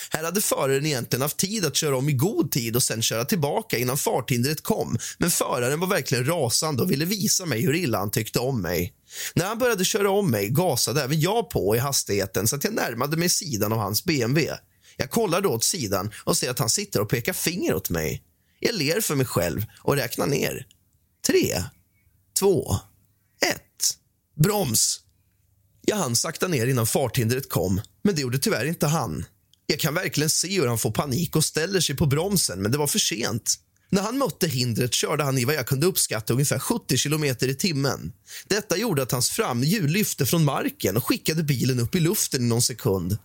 [0.09, 3.25] Här hade föraren egentligen haft tid att köra om i god tid och sen köra
[3.25, 4.97] tillbaka innan farthindret kom.
[5.17, 8.93] Men föraren var verkligen rasande och ville visa mig hur illa han tyckte om mig.
[9.35, 12.73] När han började köra om mig gasade även jag på i hastigheten så att jag
[12.73, 14.57] närmade mig sidan av hans BMW.
[14.97, 18.23] Jag kollar då åt sidan och ser att han sitter och pekar finger åt mig.
[18.59, 20.67] Jag ler för mig själv och räknar ner.
[21.27, 21.63] Tre,
[22.39, 22.75] två,
[23.41, 23.97] ett.
[24.43, 24.99] Broms!
[25.81, 29.25] Jag hann sakta ner innan farthindret kom, men det gjorde tyvärr inte han.
[29.69, 32.77] Jag kan verkligen se hur han får panik och ställer sig på bromsen, men det
[32.77, 33.55] var för sent.
[33.89, 37.55] När han mötte hindret körde han i vad jag kunde uppskatta ungefär 70 km i
[37.55, 38.13] timmen.
[38.47, 42.47] Detta gjorde att hans framhjul lyfte från marken och skickade bilen upp i luften i
[42.47, 43.17] någon sekund.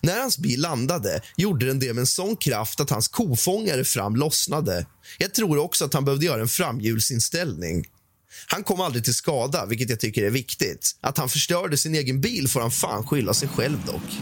[0.00, 4.16] När hans bil landade gjorde den det med en sån kraft att hans kofångare fram
[4.16, 4.86] lossnade.
[5.18, 7.86] Jag tror också att han behövde göra en framhjulsinställning.
[8.46, 10.96] Han kom aldrig till skada, vilket jag tycker är viktigt.
[11.00, 14.20] Att han förstörde sin egen bil får han fan skylla sig själv dock.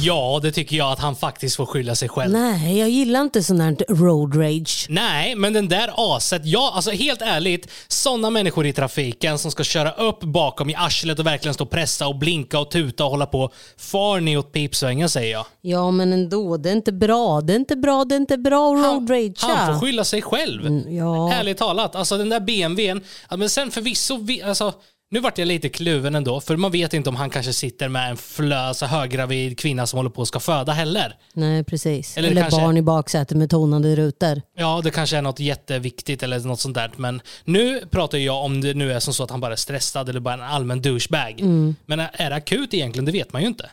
[0.00, 2.32] Ja, det tycker jag att han faktiskt får skylla sig själv.
[2.32, 4.86] Nej, jag gillar inte sån här road rage.
[4.88, 9.64] Nej, men den där aset, ja, alltså helt ärligt, sådana människor i trafiken som ska
[9.64, 13.10] köra upp bakom i arslet och verkligen stå och pressa och blinka och tuta och
[13.10, 13.50] hålla på.
[13.76, 15.46] Far ni åt pipsvängen säger jag.
[15.60, 16.56] Ja, men ändå.
[16.56, 17.40] Det är inte bra.
[17.40, 18.04] Det är inte bra.
[18.04, 19.36] Det är inte bra att road rage.
[19.40, 20.66] Han får skylla sig själv.
[20.66, 21.32] Mm, ja.
[21.32, 23.00] Ärligt talat, alltså den där BMWn,
[23.36, 24.72] men sen förvisso, vi- alltså
[25.12, 28.10] nu vart jag lite kluven ändå, för man vet inte om han kanske sitter med
[28.10, 31.16] en flö, alltså höggravid kvinna som håller på att ska föda heller.
[31.34, 32.16] Nej, precis.
[32.16, 34.42] Eller Eller, kanske- barn i baksätet med tonande rutor.
[34.56, 36.90] Ja, det kanske är något jätteviktigt eller något sånt där.
[36.96, 40.08] Men nu pratar jag om det nu är som så att han bara är stressad
[40.08, 41.40] eller bara en allmän douchebag.
[41.40, 41.76] Mm.
[41.86, 43.04] Men är det akut egentligen?
[43.04, 43.70] Det vet man ju inte.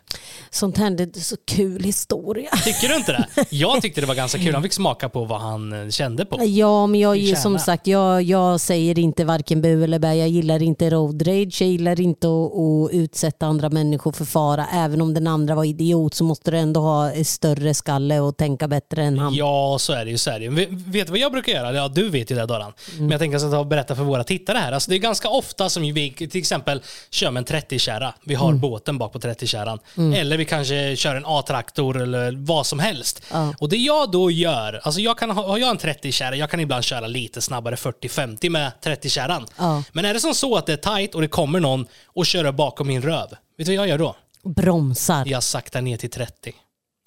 [0.50, 2.50] Sånt här är så kul historia.
[2.66, 3.46] Tycker du inte det?
[3.50, 4.54] Jag tyckte det var ganska kul.
[4.54, 6.46] Han fick smaka på vad han eh, kände på.
[6.46, 7.42] Ja, men jag ger Tjäna.
[7.42, 10.14] som sagt, jag, jag säger inte varken bu eller bä.
[10.16, 11.62] Jag gillar inte road rage.
[11.62, 14.66] Jag gillar inte att, att utsätta andra människor för fara.
[14.74, 18.68] Även om den andra var idiot så måste du ändå ha större skalle och tänka
[18.68, 19.34] bättre än han.
[19.34, 20.18] Ja, så är det ju.
[20.18, 20.50] Så är det.
[20.70, 21.74] Vet du vad jag brukar göra?
[21.74, 22.62] Ja, du vet ju det Doran.
[22.92, 23.00] Mm.
[23.04, 24.72] Men jag tänker att jag ska berätta för våra tittare här.
[24.72, 28.14] Alltså, det är ganska ofta som vi till exempel kör med en 30-kärra.
[28.24, 28.62] Vi har Mm.
[28.62, 29.80] båten bak på 30-kärran.
[29.98, 30.14] Mm.
[30.14, 33.22] Eller vi kanske kör en A-traktor eller vad som helst.
[33.32, 33.54] Ja.
[33.60, 36.60] Och det jag då gör, alltså jag kan, ha- har jag en 30-kärra, jag kan
[36.60, 39.46] ibland köra lite snabbare 40-50 med 30-kärran.
[39.58, 39.84] Ja.
[39.92, 42.52] Men är det som så att det är tight och det kommer någon och kör
[42.52, 44.16] bakom min röv, vet du vad jag gör då?
[44.44, 45.26] Bromsar.
[45.28, 46.54] Jag saktar ner till 30.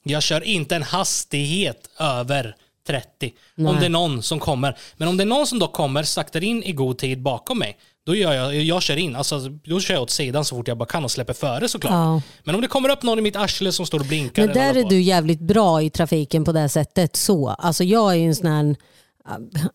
[0.03, 3.33] Jag kör inte en hastighet över 30.
[3.55, 3.71] Nej.
[3.71, 4.77] Om det är någon som kommer.
[4.97, 7.79] Men om det är någon som då kommer, saktar in i god tid bakom mig,
[8.07, 9.17] då gör jag, jag kör in.
[9.17, 11.93] Alltså, då kör jag åt sidan så fort jag bara kan och släpper före såklart.
[11.93, 12.23] Ja.
[12.45, 14.47] Men om det kommer upp någon i mitt arsle som står och blinkar.
[14.47, 17.17] Men där är du jävligt bra i trafiken på det sättet.
[17.17, 17.49] Så.
[17.49, 18.77] Alltså jag är ju en sån här,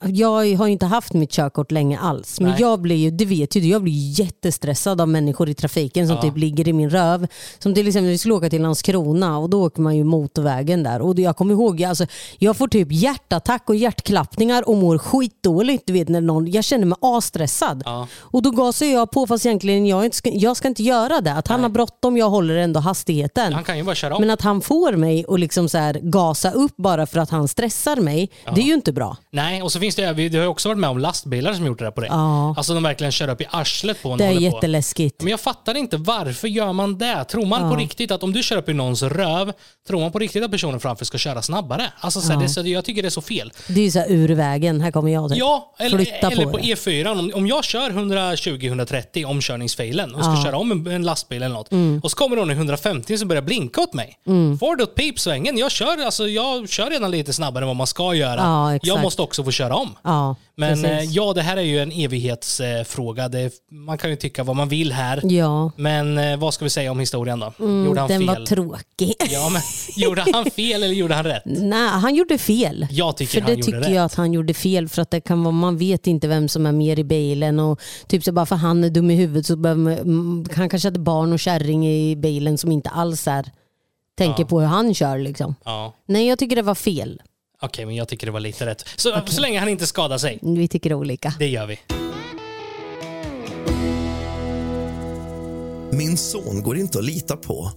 [0.06, 2.40] jag har inte haft mitt körkort länge alls.
[2.40, 2.62] Men Nej.
[2.62, 6.16] jag blir ju, det vet ju du, jag blir jättestressad av människor i trafiken som
[6.16, 6.22] Ja.
[6.22, 7.28] typ ligger i min röv.
[7.60, 11.02] Som till exempel vi skulle åka till Landskrona och då åker man ju motorvägen där.
[11.02, 12.06] Och jag kommer ihåg, alltså,
[12.38, 15.84] jag får typ hjärtattack och hjärtklappningar och mår skitdåligt.
[15.88, 17.82] Du vet, när någon, jag känner mig asstressad.
[17.86, 18.08] Ja.
[18.20, 21.34] Och då gasar jag på fast egentligen jag, inte ska, jag ska inte göra det.
[21.34, 23.54] Att han har bråttom, jag håller ändå hastigheten.
[23.54, 24.22] Han kan ju bara köra om.
[24.22, 27.48] Men att han får mig att liksom så här gasa upp bara för att han
[27.48, 29.18] stressar mig, det är ju inte bra.
[29.38, 31.80] Nej, och så finns det, vi- du har också varit med om lastbilar som gjort
[31.80, 32.10] det där på dig.
[32.14, 32.54] Ja.
[32.58, 34.56] Alltså de verkligen kör upp i arslet på en Det är håller på.
[34.58, 35.22] jätteläskigt.
[35.22, 37.24] Men jag fattar inte varför gör man det?
[37.24, 37.70] Tror man Ja.
[37.70, 39.54] på riktigt att om du kör upp i någons röv,
[39.88, 41.92] tror man på riktigt att personen framför ska köra snabbare?
[42.00, 42.42] Alltså så här, Ja.
[42.42, 43.52] det, så- jag tycker det är så fel.
[43.68, 45.30] Det är ju så här ur vägen, här kommer jag.
[45.30, 45.38] Typ.
[45.40, 46.64] Ja, eller, Flytta eller på på, det.
[46.64, 47.08] E4.
[47.12, 51.72] Om, om jag kör 120-130 omkörningsfailen och ska köra om en, en lastbil eller något
[51.72, 52.00] Mm.
[52.04, 54.20] och så kommer någon i 150 som börjar blinka åt mig.
[54.28, 54.60] Mm.
[54.60, 55.58] Får du åt pipsvängen?
[55.58, 58.36] Jag kör, alltså, jag kör redan lite snabbare än vad man ska göra.
[58.42, 58.88] Ja, exakt.
[58.88, 59.90] jag måste också få köra om.
[60.04, 61.12] Ja, Men eh, precis.
[61.16, 63.30] ja, det här är ju en evighetsfråga.
[63.30, 65.22] Det, man kan ju tycka vad man vill här.
[65.24, 65.72] Ja.
[65.76, 67.54] Men eh, vad ska vi säga om historien då?
[67.60, 68.28] Mm, gjorde han den fel?
[68.28, 69.14] var tråkig.
[69.30, 69.62] ja, men,
[69.98, 71.42] gjorde han fel eller gjorde han rätt?
[71.46, 72.88] Nej, han gjorde fel.
[72.92, 73.90] Jag tycker för han det gjorde tycker rätt.
[73.96, 76.66] jag att han gjorde fel för att det kan vara, man vet inte vem som
[76.66, 79.56] är mer i bilen och typ så bara för han är dum i huvudet så
[79.56, 83.52] behöver mm, han kanske hade barn och kärring i bilen som inte alls är,
[84.18, 84.48] tänker Ja.
[84.48, 85.56] på hur han kör liksom.
[85.66, 85.94] Ja.
[86.08, 87.22] Nej jag tycker det var fel.
[87.62, 88.86] Okej, men jag tycker det var lite rätt.
[88.96, 90.40] Så, så länge han inte skadar sig.
[90.42, 91.34] Vi tycker olika.
[91.40, 91.80] Det gör vi.
[95.92, 97.72] Min son går inte att lita på.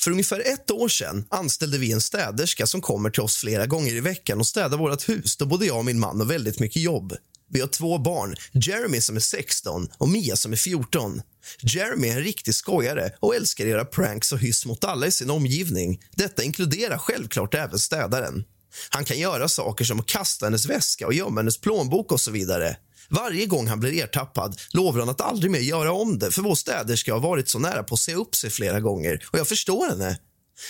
[0.00, 3.96] För ungefär ett år sedan anställde vi en städerska som kommer till oss flera gånger
[3.96, 5.36] i veckan och städar vårt hus.
[5.36, 7.16] Då både jag och min man har väldigt mycket jobb.
[7.50, 11.22] Vi har två barn, Jeremy som är 16 och Mia som är 14.
[11.62, 15.30] Jeremy är en riktig skojare och älskar göra pranks och hyss mot alla i sin
[15.30, 16.00] omgivning.
[16.16, 18.44] Detta inkluderar självklart även städaren.
[18.90, 22.30] Han kan göra saker som att kasta hennes väska och gömma hennes plånbok och så
[22.30, 22.76] vidare.
[23.10, 26.54] Varje gång han blir ertappad lovar han att aldrig mer göra om det för vår
[26.54, 29.88] städerska har varit så nära på att se upp sig flera gånger och jag förstår
[29.90, 30.18] henne.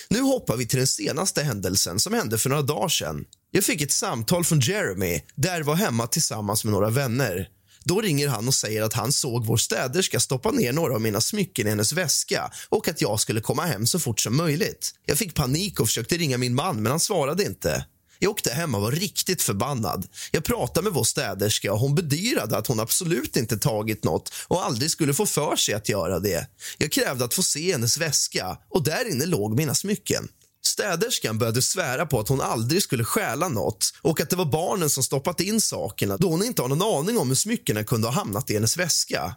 [0.08, 3.24] Nu hoppar vi till den senaste händelsen som hände för några dagar sedan.
[3.50, 7.48] Jag fick ett samtal från Jeremy där var hemma tillsammans med några vänner.
[7.88, 11.20] Då ringer han och säger att han såg vår städerska stoppa ner några av mina
[11.20, 14.94] smycken i hennes väska och att jag skulle komma hem så fort som möjligt.
[15.06, 17.84] Jag fick panik och försökte ringa min man, men han svarade inte.
[18.18, 20.06] Jag åkte hem och var riktigt förbannad.
[20.30, 24.64] Jag pratade med vår städerska och hon bedyrade att hon absolut inte tagit något och
[24.64, 26.46] aldrig skulle få för sig att göra det.
[26.78, 30.28] Jag krävde att få se hennes väska och där inne låg mina smycken.
[30.64, 34.90] Städerskan började svära på att hon aldrig skulle stjäla något och att det var barnen
[34.90, 38.14] som stoppat in sakerna då hon inte har någon aning om hur smyckena kunde ha
[38.14, 39.36] hamnat i hennes väska.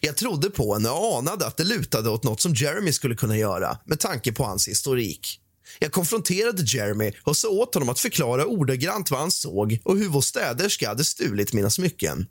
[0.00, 3.36] Jag trodde på henne och anade att det lutade åt något som Jeremy skulle kunna
[3.36, 5.40] göra med tanke på hans historik.
[5.78, 10.08] Jag konfronterade Jeremy och sa åt honom att förklara ordagrant vad han såg och hur
[10.08, 12.26] vår städerska hade stulit mina smycken.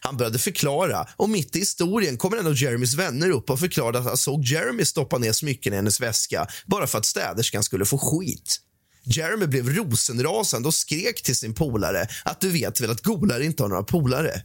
[0.00, 3.98] Han började förklara och mitt i historien kommer en av Jeremys vänner upp och förklarade
[3.98, 7.84] att han såg Jeremy stoppa ner smycken i hennes väska bara för att städerskan skulle
[7.84, 8.58] få skit.
[9.04, 13.62] Jeremy blev rosenrasande och skrek till sin polare att du vet väl att golare inte
[13.62, 14.42] har några polare.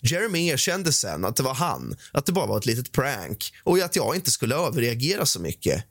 [0.00, 3.78] Jeremy erkände sen att det var han, att det bara var ett litet prank och
[3.78, 5.84] att jag inte skulle överreagera så mycket.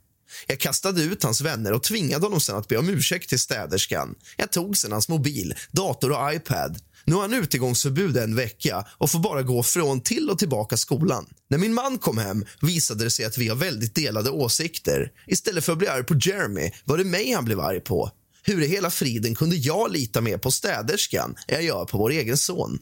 [0.47, 4.15] Jag kastade ut hans vänner och tvingade honom sen att be om ursäkt till städerskan.
[4.37, 6.79] Jag tog sen hans mobil, dator och iPad.
[7.05, 11.25] Nu har han utegångsförbud en vecka och får bara gå från till och tillbaka skolan.
[11.49, 15.11] När min man kom hem visade det sig att vi har väldigt delade åsikter.
[15.27, 18.11] Istället för att bli arg på Jeremy var det mig han blev arg på.
[18.43, 22.09] Hur i hela friden kunde jag lita mer på städerskan än jag gör på vår
[22.09, 22.79] egen son?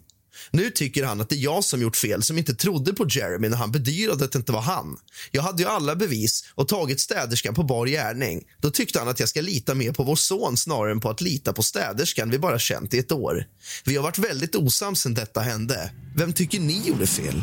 [0.52, 3.49] Nu tycker han att det är jag som gjort fel som inte trodde på Jeremy
[3.49, 4.97] när han bedyrade att det inte var han.
[5.32, 8.43] Jag hade ju alla bevis och tagit städerskan på bar gärning.
[8.62, 11.21] Då tyckte han att jag ska lita mer på vår son snarare än på att
[11.21, 13.45] lita på städerskan vi bara känt i ett år.
[13.86, 15.91] Vi har varit väldigt osams sen detta hände.
[16.15, 17.41] Vem tycker ni gjorde fel?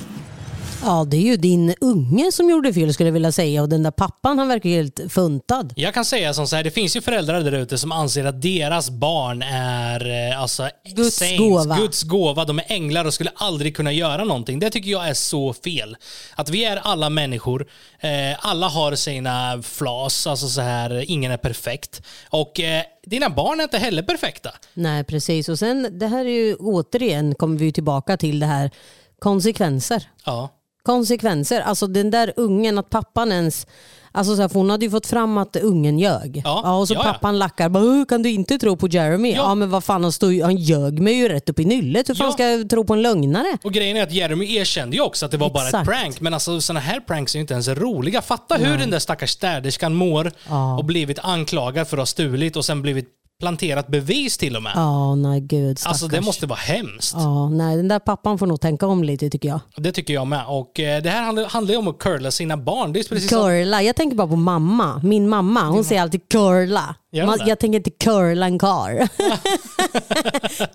[0.82, 3.82] Ja det är ju din unge som gjorde fel skulle jag vilja säga och den
[3.82, 5.72] där pappan han verkar helt funtad.
[5.76, 8.42] Jag kan säga som så här, det finns ju föräldrar där ute som anser att
[8.42, 11.76] deras barn är eh, alltså, Guds saints, gåva.
[11.76, 12.44] Guds gåva.
[12.44, 14.58] De är änglar och skulle aldrig kunna göra någonting.
[14.58, 15.96] Det tycker jag är så fel.
[16.34, 17.66] Att vi är alla människor.
[18.00, 18.10] Eh,
[18.46, 22.02] alla har sina flas, alltså så här, ingen är perfekt.
[22.30, 24.50] Och eh, dina barn är inte heller perfekta.
[24.74, 28.70] Nej precis och sen det här är ju återigen kommer vi tillbaka till det här
[29.18, 30.08] konsekvenser.
[30.24, 30.55] Ja.
[30.86, 33.66] Konsekvenser, alltså den där ungen att pappan ens
[34.12, 36.42] Alltså så här, för hon hade ju fått fram att ungen ljög.
[36.44, 37.12] Ja, och så ja, ja.
[37.12, 37.68] pappan lackar.
[37.68, 39.32] Bara, "Åh, kan du inte tro på Jeremy?
[39.32, 42.08] Ja, men vad fan, han, stod, han ljög mig ju rätt upp i nyllet.
[42.08, 42.32] Hur fan Ja.
[42.32, 43.58] ska jag tro på en lögnare?
[43.64, 45.88] Och grejen är att Jeremy erkände ju också att det var bara ett Exakt.
[45.88, 46.20] prank.
[46.20, 48.22] Men alltså såna här pranks är ju inte ens roliga.
[48.22, 50.78] Fatta hur den där stackars städerskan mår Ja.
[50.78, 53.08] och blivit anklagad för att ha stulit och sen blivit
[53.40, 54.72] planterat bevis till och med.
[54.74, 55.92] Ja, nej gud stackars.
[55.92, 57.14] alltså det måste vara hemskt.
[57.18, 59.60] Ja, nej, den där pappan får nog tänka om lite tycker jag.
[59.76, 60.44] Det tycker jag med.
[60.46, 62.92] Och eh, det här handlar, handlar ju om att curla sina barn.
[62.92, 63.38] Det är precis som...
[63.42, 65.00] Curla, jag tänker bara på mamma.
[65.04, 66.94] Min mamma, hon säger alltid curla.
[67.24, 67.44] Man, det?
[67.48, 68.96] jag tänker inte curla en karl.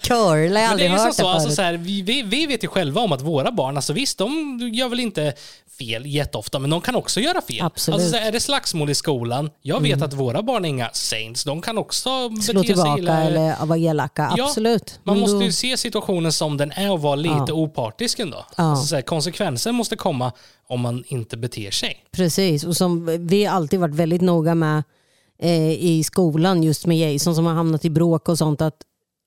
[0.01, 1.55] curla, jag har det aldrig hört det så, alltså förut.
[1.55, 4.59] så här, vi, vi, vi vet ju själva om att våra barn, alltså visst de
[4.73, 5.33] gör väl inte
[5.77, 7.61] fel jätteofta, men de kan också göra fel.
[7.61, 7.95] Absolut.
[7.97, 8.03] Mm.
[8.05, 10.89] Alltså, så här, är det slagsmål i skolan, jag vet att våra barn är inga
[10.93, 13.21] saints, de kan också Slå bete sig tillbaka illa.
[13.23, 14.99] eller vara elaka, Ja, absolut.
[15.03, 17.53] Man Men måste då- ju se situationen som den är och vara lite Ja.
[17.53, 18.45] opartisk ändå.
[18.57, 18.63] Ja.
[18.63, 20.31] Alltså, så här, konsekvenser måste komma
[20.67, 22.05] om man inte beter sig.
[22.11, 24.83] Precis, och som vi alltid varit väldigt noga med
[25.41, 28.75] eh, i skolan just med Jason som har hamnat i bråk och sånt att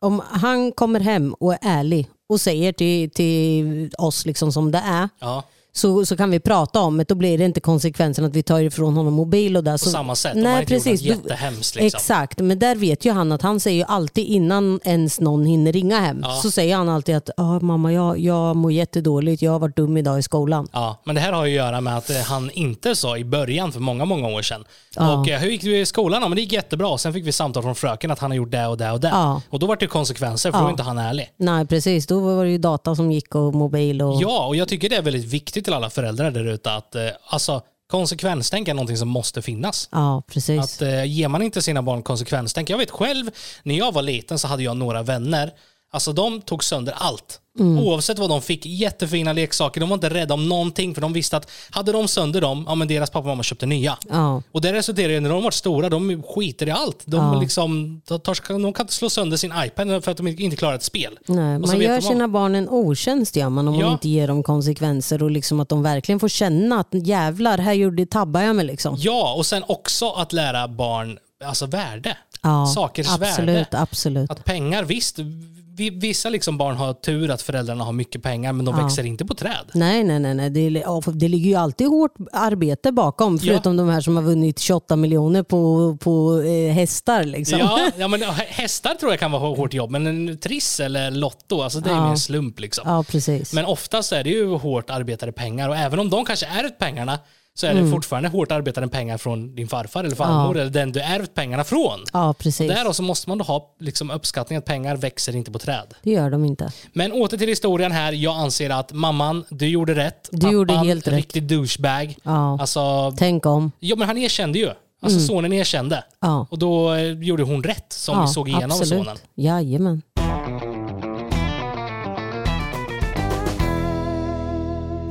[0.00, 4.78] om han kommer hem och är ärlig och säger till, till oss liksom som det
[4.78, 5.42] är Ja
[5.76, 7.04] så, så kan vi prata om det.
[7.08, 9.72] Då blir det inte konsekvensen att vi tar ifrån honom mobil och där.
[9.72, 11.74] På så, samma sätt, om man inte gjort något jättehemskt.
[11.76, 11.86] Liksom.
[11.98, 16.00] Exakt, men där vet ju han att han säger alltid innan ens någon hinner ringa
[16.00, 16.30] hem Ja.
[16.42, 19.96] så säger han alltid att ah, mamma jag, jag mår jättedåligt, jag har varit dum
[19.96, 20.68] idag i skolan.
[20.72, 23.24] Ja, men det här har ju att göra med att eh, han inte sa i
[23.24, 24.64] början för många, många år sedan.
[24.96, 25.18] Ja.
[25.20, 26.22] Och eh, hur gick det i skolan?
[26.22, 26.98] Ja, men det gick jättebra.
[26.98, 29.08] Sen fick vi samtal från fröken att han har gjort det och det och det.
[29.08, 29.42] Ja.
[29.50, 30.60] Och då var det konsekvenser för Ja.
[30.60, 31.30] då var inte han ärlig.
[31.36, 34.22] Nej precis, då var det ju data som gick och mobil och...
[34.22, 37.08] Ja, och jag tycker det är väldigt viktigt till alla föräldrar där ute att eh,
[37.26, 39.88] alltså, konsekvenstänk är någonting som måste finnas.
[39.92, 40.60] Ja, precis.
[40.60, 42.70] Att eh, ger man inte sina barn konsekvenstänk.
[42.70, 43.30] Jag vet själv,
[43.62, 45.52] när jag var liten så hade jag några vänner.
[45.90, 47.40] Alltså de tog sönder allt.
[47.60, 47.78] Mm.
[47.78, 49.80] Oavsett vad de fick, jättefina leksaker.
[49.80, 52.74] De var inte rädda om någonting för de visste att hade de sönder dem, ja
[52.74, 53.98] men deras pappa och mamma köpte nya.
[54.10, 54.42] Ja.
[54.52, 57.02] Och det resulterar i när de var stora, de skiter i allt.
[57.04, 57.40] De, Ja.
[57.40, 60.74] liksom, de, tar, de kan inte slå sönder sin iPad för att de inte klarar
[60.74, 61.18] ett spel.
[61.26, 63.84] Nej, man gör sina barn en otjänst gör man om Ja.
[63.86, 67.72] man inte ger dem konsekvenser och liksom att de verkligen får känna att jävlar, här
[67.72, 68.96] gjorde tabbar jag mig liksom.
[68.98, 72.16] Ja, och sen också att lära barn alltså värde.
[72.42, 73.66] Ja, Sakers absolut, värde.
[73.72, 74.30] absolut.
[74.30, 78.64] Att pengar, visst, vi- vissa liksom barn har tur att föräldrarna har mycket pengar men
[78.64, 78.84] de Ja.
[78.84, 79.70] växer inte på träd.
[79.74, 80.34] Nej, nej, nej.
[80.34, 80.50] nej.
[80.50, 84.58] Det, ja, det ligger ju alltid hårt arbete bakom, förutom de här som har vunnit
[84.58, 87.24] 28 miljoner på, på eh, hästar.
[87.24, 87.58] Liksom.
[87.58, 91.60] Ja, ja, men hästar tror jag kan vara hårt jobb, men en triss eller lotto,
[91.62, 92.08] alltså det är Ja.
[92.08, 92.60] mer slump.
[92.60, 92.84] Liksom.
[92.86, 93.52] Ja, precis.
[93.52, 97.18] Men oftast är det ju hårt arbetade pengar och även om de kanske ärvt pengarna
[97.56, 97.90] så är det Mm.
[97.92, 100.60] fortfarande hårt arbetade pengar från din farfar eller farmor Ja.
[100.62, 102.00] eller den du ärvt pengarna från.
[102.12, 102.68] Ja, precis.
[102.70, 105.94] Där så måste man då ha liksom, uppskattning att pengar växer inte på träd.
[106.02, 106.72] Det gör de inte.
[106.92, 108.12] Men åter till historien här.
[108.12, 110.28] Jag anser att mamman, du gjorde rätt.
[110.32, 111.14] Du gjorde helt rätt.
[111.14, 112.16] riktig douchebag.
[112.22, 112.58] Ja.
[112.60, 113.72] Alltså, Tänk om.
[113.80, 114.68] ja, men han erkände ju.
[115.02, 115.26] Alltså Mm.
[115.28, 116.04] sonen erkände.
[116.20, 116.46] Ja.
[116.50, 118.88] Och då eh, gjorde hon rätt som ja, såg igenom absolut.
[119.04, 119.16] sonen.
[119.34, 120.02] Jajamän.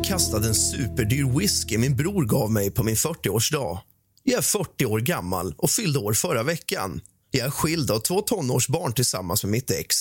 [0.04, 3.80] Kastade en superdyr whisky min bror gav mig på min 40-årsdag.
[4.24, 7.02] Jag är 40 år gammal och fyllde år förra veckan.
[7.32, 9.96] Jag är skild av två tonårsbarn tillsammans med mitt ex.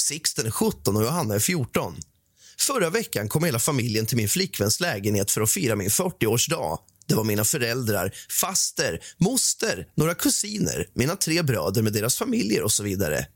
[0.00, 1.96] Sixten är 17 och Johanna är 14.
[2.58, 6.78] Förra veckan kom hela familjen till min flickväns lägenhet för att fira min 40-årsdag.
[7.06, 12.72] Det var mina föräldrar, faster, moster, några kusiner, mina tre bröder med deras familjer och
[12.72, 13.26] så vidare.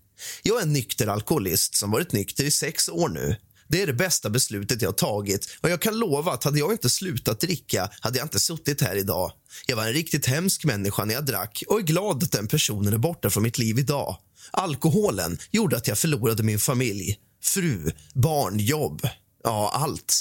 [0.42, 3.36] Jag är en nykter alkoholist som varit nykter i sex år nu.
[3.70, 6.72] Det är det bästa beslutet jag har tagit och jag kan lova att hade jag
[6.72, 9.32] inte slutat dricka hade jag inte suttit här idag.
[9.66, 12.92] Jag var en riktigt hemsk människa när jag drack och är glad att den personen
[12.92, 14.16] är borta från mitt liv idag.
[14.50, 19.08] Alkoholen gjorde att jag förlorade min familj, fru, barn, jobb.
[19.44, 20.20] Ja, allt.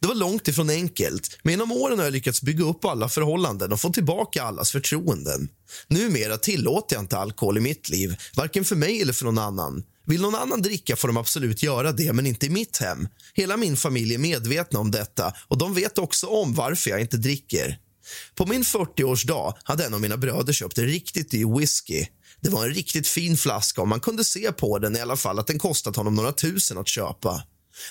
[0.00, 3.72] Det var långt ifrån enkelt, men genom åren har jag lyckats bygga upp alla förhållanden
[3.72, 5.48] och få tillbaka allas förtroenden.
[5.88, 9.84] Numera tillåter jag inte alkohol i mitt liv, varken för mig eller för någon annan.
[10.08, 13.08] Vill någon annan dricka får de absolut göra det, men inte i mitt hem.
[13.34, 17.16] Hela min familj är medvetna om detta och de vet också om varför jag inte
[17.16, 17.78] dricker.
[18.34, 22.06] På min 40-årsdag hade en av mina bröder köpt en riktigt dyr whisky.
[22.40, 25.38] Det var en riktigt fin flaska och man kunde se på den i alla fall
[25.38, 27.42] att den kostat honom några tusen att köpa.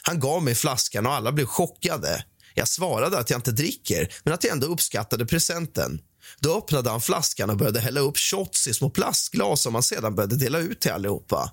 [0.02, 2.24] Han gav mig flaskan och alla blev chockade.
[2.54, 6.02] Jag svarade att jag inte dricker, men att jag ändå uppskattade presenten.
[6.40, 10.16] Då öppnade han flaskan och började hälla upp shots i små plastglas som han sedan
[10.16, 11.52] började dela ut till allihopa.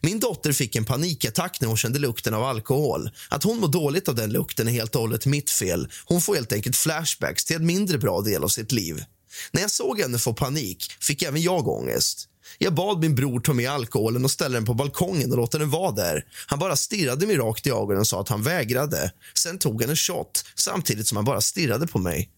[0.00, 3.10] Min dotter fick en panikattack när hon kände lukten av alkohol.
[3.28, 5.88] Att hon mår dåligt av den lukten är helt och hållet mitt fel.
[6.04, 9.04] Hon får helt enkelt flashbacks till en mindre bra del av sitt liv.
[9.52, 12.26] När jag såg henne få panik fick även jag ångest.
[12.58, 15.70] Jag bad min bror ta med alkoholen och ställa den på balkongen och låta den
[15.70, 16.24] vara där.
[16.46, 19.12] Han bara stirrade mig rakt i ögonen och sa att han vägrade.
[19.34, 22.30] Sen tog han en shot samtidigt som han bara stirrade på mig.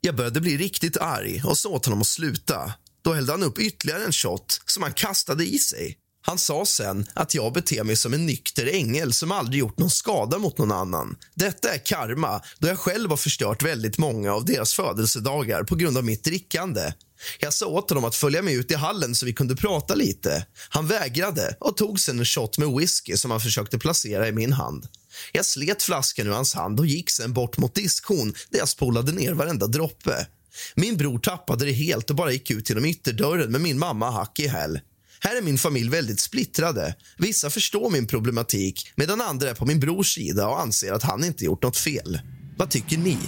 [0.00, 2.72] Jag började bli riktigt arg och sa åt honom att sluta.
[3.04, 5.96] Då hällde han upp ytterligare en shot som han kastade i sig.
[6.22, 9.90] Han sa sen att jag beter mig som en nykter ängel som aldrig gjort någon
[9.90, 11.16] skada mot någon annan.
[11.34, 15.98] Detta är karma, då jag själv har förstört väldigt många av deras födelsedagar på grund
[15.98, 16.92] av mitt drickande.
[17.38, 20.46] Jag sa åt honom att följa med ut i hallen så vi kunde prata lite.
[20.68, 24.52] Han vägrade och tog sen en shot med whisky som han försökte placera i min
[24.52, 24.88] hand.
[25.32, 29.12] Jag slet flaskan ur hans hand och gick sen bort mot diskhon där jag spolade
[29.12, 30.26] ner varenda droppe.
[30.74, 34.40] Min bror tappade det helt och bara gick ut genom ytterdörren med min mamma hack
[34.40, 34.80] i häl.
[35.24, 36.94] Här är min familj väldigt splittrade.
[37.18, 41.24] Vissa förstår min problematik medan andra är på min brors sida och anser att han
[41.24, 42.20] inte gjort något fel.
[42.56, 43.18] Vad tycker ni?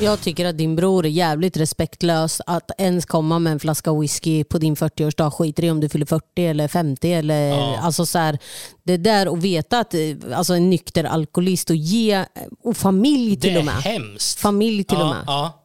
[0.00, 4.44] Jag tycker att din bror är jävligt respektlös att ens komma med en flaska whisky
[4.44, 5.30] på din 40-årsdag.
[5.30, 7.78] Skiter i om du fyller 40 eller 50 eller Ja.
[7.82, 8.38] alltså så här,
[8.84, 10.00] det där att veta att eh,
[10.34, 12.24] alltså en nykter alkoholist och ge
[12.62, 13.74] och familj till det är och med.
[13.82, 14.38] hemskt.
[14.40, 15.24] Familj till ja, och med.
[15.26, 15.59] Ja.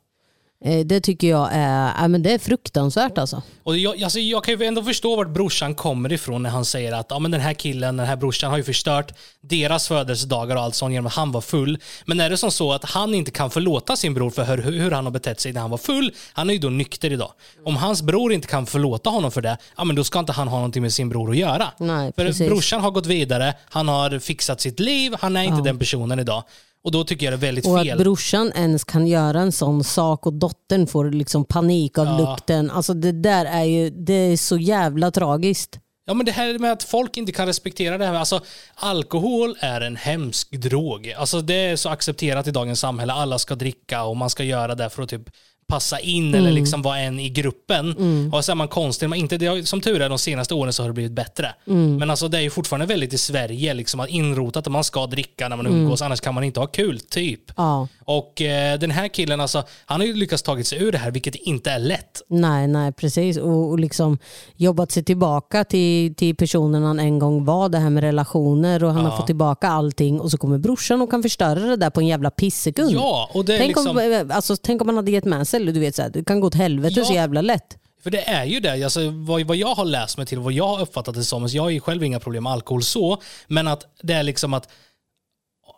[0.66, 3.41] Eh, Det tycker jag är, ja, men det är fruktansvärt alltså.
[3.64, 6.91] Och jag, alltså jag kan ju ändå förstå vart brorsan kommer ifrån när han säger
[6.93, 10.62] att ja, men den här killen, den här brorsan har ju förstört deras födelsedagar och
[10.62, 11.78] allt sånt genom att han var full.
[12.06, 14.91] Men är det som så att han inte kan förlåta sin bror för hur, hur
[14.91, 17.32] han har betett sig när han var full, han är ju då nykter idag.
[17.66, 20.47] Om hans bror inte kan förlåta honom för det, ja men då ska inte han
[20.47, 21.68] ha någonting med sin bror att göra.
[21.78, 22.47] Nej, för precis.
[22.47, 26.43] brorsan har gått vidare, han har fixat sitt liv, han är inte den personen idag.
[26.86, 27.91] Och då tycker jag det är väldigt Och fel.
[27.91, 32.17] att brorsan ens kan göra en sån sak och dottern får liksom panik av Ja.
[32.17, 32.71] lukten.
[32.71, 35.79] Alltså det där är ju det är så jävla tragiskt.
[36.07, 38.13] Ja men det här med att folk inte kan respektera det här.
[38.13, 38.41] Alltså
[38.75, 41.11] alkohol är en hemsk drog.
[41.17, 43.13] Alltså det är så accepterat i dagens samhälle.
[43.13, 45.29] Alla ska dricka och man ska göra det för att typ
[45.68, 46.55] passa in eller Mm.
[46.55, 47.95] liksom vara en i gruppen.
[48.34, 49.09] Och så är man konstig.
[49.09, 51.53] Men inte, det som tur är de senaste åren så har det blivit bättre.
[51.68, 51.97] Mm.
[51.97, 55.07] Men alltså det är ju fortfarande väldigt i Sverige liksom att inrotat att man ska
[55.07, 55.80] dricka när man Mm.
[55.82, 56.01] umgås.
[56.01, 57.41] Annars kan man inte ha kul, typ.
[57.57, 57.88] Ja.
[58.08, 61.12] Och eh, den här killen, alltså, han har ju lyckats tagit sig ur det här,
[61.12, 62.22] vilket inte är lätt.
[62.28, 63.38] Nej, nej precis.
[63.38, 64.18] Och, och liksom
[64.56, 68.93] jobbat sig tillbaka till, till personen han en gång var, det här med relationer och
[68.93, 69.10] han Ja.
[69.10, 72.08] har fått tillbaka allting och så kommer brorsan och kan förstöra det där på en
[72.08, 72.91] jävla pissekund.
[72.91, 73.97] Ja, och det är tänk, liksom...
[73.97, 76.24] om, alltså, tänk om man hade gett med sig, eller du vet, så här, det
[76.26, 77.06] kan gå åt helvete Ja.
[77.06, 77.78] så jävla lätt.
[78.03, 80.68] För det är ju det, alltså, vad, vad jag har läst mig till, vad jag
[80.68, 83.68] har uppfattat det som, alltså, jag har ju själv inga problem med alkohol så, men
[83.68, 84.70] att det är liksom att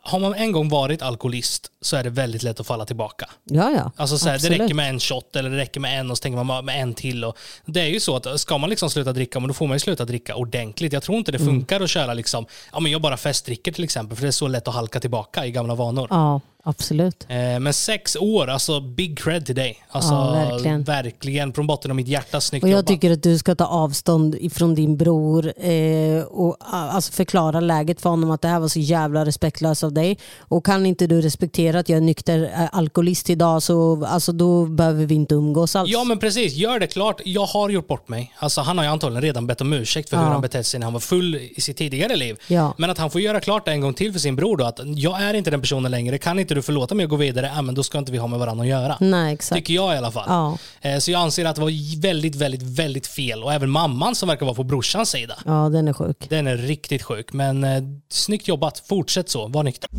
[0.08, 3.30] har man en gång varit alkoholist så är det väldigt lätt att falla tillbaka.
[3.44, 3.92] Ja, ja.
[3.96, 6.22] Alltså så här, det räcker med en shot eller det räcker med en och så
[6.22, 7.24] tänker man med en till.
[7.26, 9.76] Och det är ju så att ska man liksom sluta dricka, men då får man
[9.76, 10.94] ju sluta dricka ordentligt.
[10.94, 11.48] Jag tror inte det Mm.
[11.48, 14.48] funkar att köra liksom, ja men jag bara festdricker till exempel, för det är så
[14.48, 16.08] lätt att halka tillbaka i gamla vanor.
[16.10, 17.26] Ja, absolut.
[17.30, 19.78] Eh, Men sex år, alltså big cred till dig.
[19.92, 20.84] Alltså, Ja, verkligen.
[20.84, 21.54] verkligen.
[21.54, 22.88] Från botten av mitt hjärta, snyggt Och jag jobbat.
[22.88, 28.10] tycker att du ska ta avstånd ifrån din bror eh, och alltså förklara läget för
[28.10, 30.18] honom att det här var så jävla respektlöst av dig.
[30.40, 34.66] Och kan inte du respektera att jag är nykter eh, alkoholist idag så alltså, då
[34.66, 35.90] behöver vi inte umgås alls.
[35.92, 37.22] Ja men precis, gör det klart.
[37.26, 38.34] Jag har gjort bort mig.
[38.40, 40.30] Alltså, han har ju antagligen redan bett om ursäkt för hur Ja.
[40.32, 42.36] han betett sig när han var full i sitt tidigare liv.
[42.48, 42.74] Ja.
[42.78, 44.80] Men att han får göra klart det en gång till för sin bror då, att
[44.86, 46.18] jag är inte den personen längre.
[46.18, 48.28] Kan inte du förlåta mig och gå vidare, ja, men då ska inte vi ha
[48.28, 48.98] med varandra att göra.
[49.00, 49.58] Nej, exakt.
[49.60, 50.26] Tycker jag i alla fall.
[50.28, 50.58] Ja.
[50.90, 53.44] Eh, Så jag anser att det var väldigt, väldigt, väldigt fel.
[53.44, 55.36] Och även mamman som verkar vara på brorsans sida.
[55.46, 56.18] Ja, den är sjuk.
[56.30, 57.34] Den är riktigt sjuk.
[57.34, 58.84] Men eh, snyggt jobbat.
[58.90, 59.48] Fortsätt så.
[59.48, 59.90] Var nykter.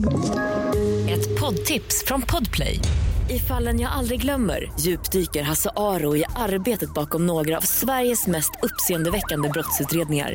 [1.08, 2.80] Ett poddtips från Podplay.
[3.30, 8.50] I fallen jag aldrig glömmer djupdyker Hasse Aro i arbetet bakom några av Sveriges mest
[8.62, 10.34] uppseendeväckande brottsutredningar.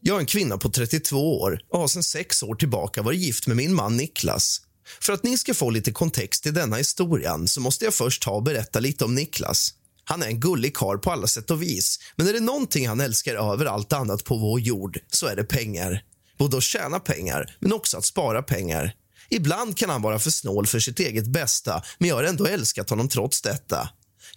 [0.00, 3.46] Jag är en kvinna på 32 år och har sedan sex år tillbaka varit gift
[3.46, 4.60] med min man Niklas.
[5.00, 8.30] För att ni ska få lite kontext till denna historien så måste jag först ta
[8.30, 9.74] och berätta lite om Niklas.
[10.04, 13.00] Han är en gullig karl på alla sätt och vis, men är det någonting han
[13.00, 16.02] älskar över allt annat på vår jord så är det pengar.
[16.38, 18.94] Både att tjäna pengar, men också att spara pengar.
[19.30, 22.90] Ibland kan han vara för snål för sitt eget bästa, men jag har ändå älskat
[22.90, 23.88] honom trots detta.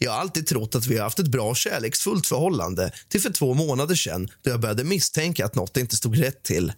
[0.03, 3.53] Jag har alltid trott att vi har haft ett bra kärleksfullt förhållande till för två
[3.53, 6.73] månader sedan då jag började misstänka att något inte stod rätt till.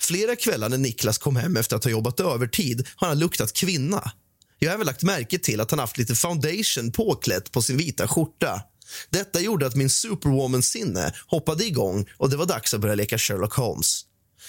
[0.00, 4.12] Flera kvällar när Niklas kom hem efter att ha jobbat övertid har han luktat kvinna.
[4.58, 8.08] Jag har även lagt märke till att han haft lite foundation påklätt på sin vita
[8.08, 8.62] skjorta.
[9.10, 13.54] Detta gjorde att min superwoman-sinne hoppade igång och det var dags att börja leka Sherlock
[13.54, 14.04] Holmes.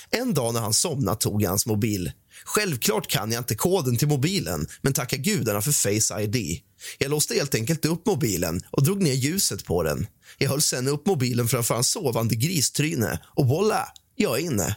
[0.09, 2.11] En dag när han somnade tog jag hans mobil.
[2.45, 6.61] Självklart kan jag inte koden till mobilen, men tacka gudarna för Face ID.
[6.97, 10.07] Jag låste helt enkelt upp mobilen och drog ner ljuset på den.
[10.37, 14.75] Jag höll sen upp mobilen framför hans sovande gristryne och voila, jag är inne.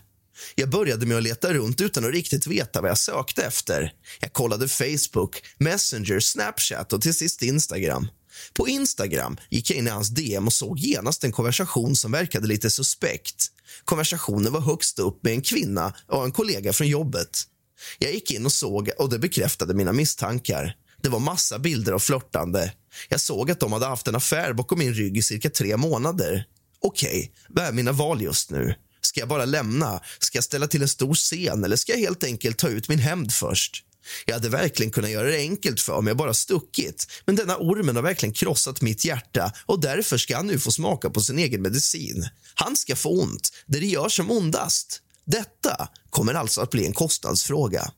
[0.54, 3.92] Jag började med att leta runt utan att riktigt veta vad jag sökte efter.
[4.20, 8.08] Jag kollade Facebook, Messenger, Snapchat och till sist Instagram.
[8.52, 12.46] På Instagram gick jag in i hans DM och såg genast en konversation som verkade
[12.46, 13.46] lite suspekt.
[13.84, 17.44] Konversationen var högst upp med en kvinna och en kollega från jobbet.
[17.98, 20.76] Jag gick in och såg och det bekräftade mina misstankar.
[21.02, 22.72] Det var massa bilder av flörtande.
[23.08, 26.44] Jag såg att de hade haft en affär bakom min rygg i cirka tre månader.
[26.80, 28.74] Okej, vad är mina val just nu?
[29.00, 30.00] Ska jag bara lämna?
[30.18, 32.98] Ska jag ställa till en stor scen eller ska jag helt enkelt ta ut min
[32.98, 33.84] hämnd först?
[34.26, 37.06] Jag hade verkligen kunnat göra det enkelt för mig och bara stuckit.
[37.26, 41.10] Men denna ormen har verkligen krossat mitt hjärta och därför ska han nu få smaka
[41.10, 42.28] på sin egen medicin.
[42.54, 45.02] Han ska få ont där det gör som ondast.
[45.24, 47.92] Detta kommer alltså att bli en kostnadsfråga.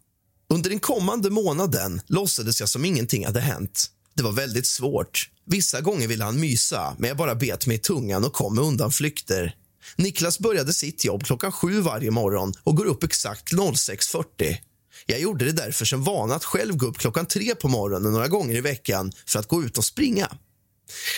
[0.49, 3.87] Under den kommande månaden låtsades jag som ingenting hade hänt.
[4.15, 5.31] Det var väldigt svårt.
[5.47, 8.65] Vissa gånger ville han mysa, men jag bara bet mig i tungan och kom med
[8.65, 9.55] undanflykter.
[9.97, 14.57] Niklas började sitt jobb klockan sju varje morgon och går upp exakt 06.40.
[15.07, 18.29] Jag gjorde det därför som vana att själv gå upp klockan tre på morgonen några
[18.29, 20.29] gånger i veckan för att gå ut och springa.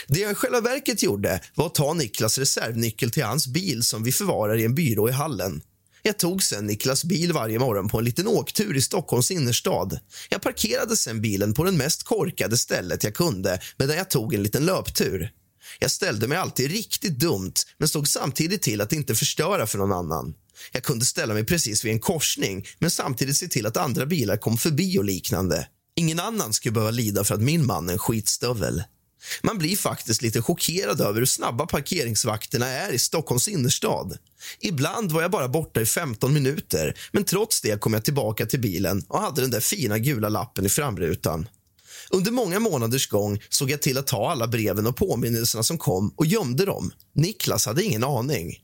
[0.09, 4.05] Det jag i själva verket gjorde var att ta Niklas reservnyckel till hans bil som
[4.05, 5.63] vi förvarar i en byrå i hallen.
[6.03, 9.99] Jag tog sen Niklas bil varje morgon på en liten åktur i Stockholms innerstad.
[10.29, 14.43] Jag parkerade sen bilen på det mest korkade stället jag kunde medan jag tog en
[14.43, 15.31] liten löptur.
[15.79, 19.93] Jag ställde mig alltid riktigt dumt men stod samtidigt till att inte förstöra för någon
[19.93, 20.35] annan.
[20.73, 24.37] Jag kunde ställa mig precis vid en korsning men samtidigt se till att andra bilar
[24.37, 25.67] kom förbi och liknande.
[25.97, 28.83] Ingen annan skulle behöva lida för att min man är en skitstövel.
[29.43, 34.19] Man blir faktiskt lite chockerad över hur snabba parkeringsvakterna är i Stockholms innerstad.
[34.61, 38.61] Ibland var jag bara borta i 15 minuter, men trots det kom jag tillbaka till
[38.61, 41.49] bilen och hade den där fina gula lappen i framrutan.
[42.11, 46.15] Under många månaders gång såg jag till att ta alla breven och påminnelserna som kom
[46.17, 46.91] och gömde dem.
[47.15, 48.59] Niklas hade ingen aning.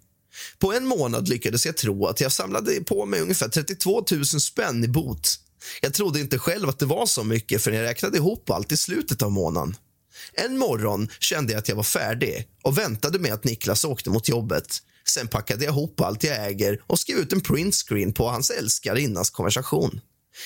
[0.58, 4.84] På en månad lyckades jag tro att jag samlade på mig ungefär 32 000 spänn
[4.84, 5.40] i bot.
[5.82, 8.76] Jag trodde inte själv att det var så mycket förrän jag räknade ihop allt i
[8.76, 9.76] slutet av månaden.
[10.32, 14.28] En morgon kände jag att jag var färdig och väntade med att Niklas åkte mot
[14.28, 14.82] jobbet.
[15.08, 19.30] Sen packade jag ihop allt jag äger och skrev ut en printscreen på hans älskarinnas
[19.30, 20.00] konversation.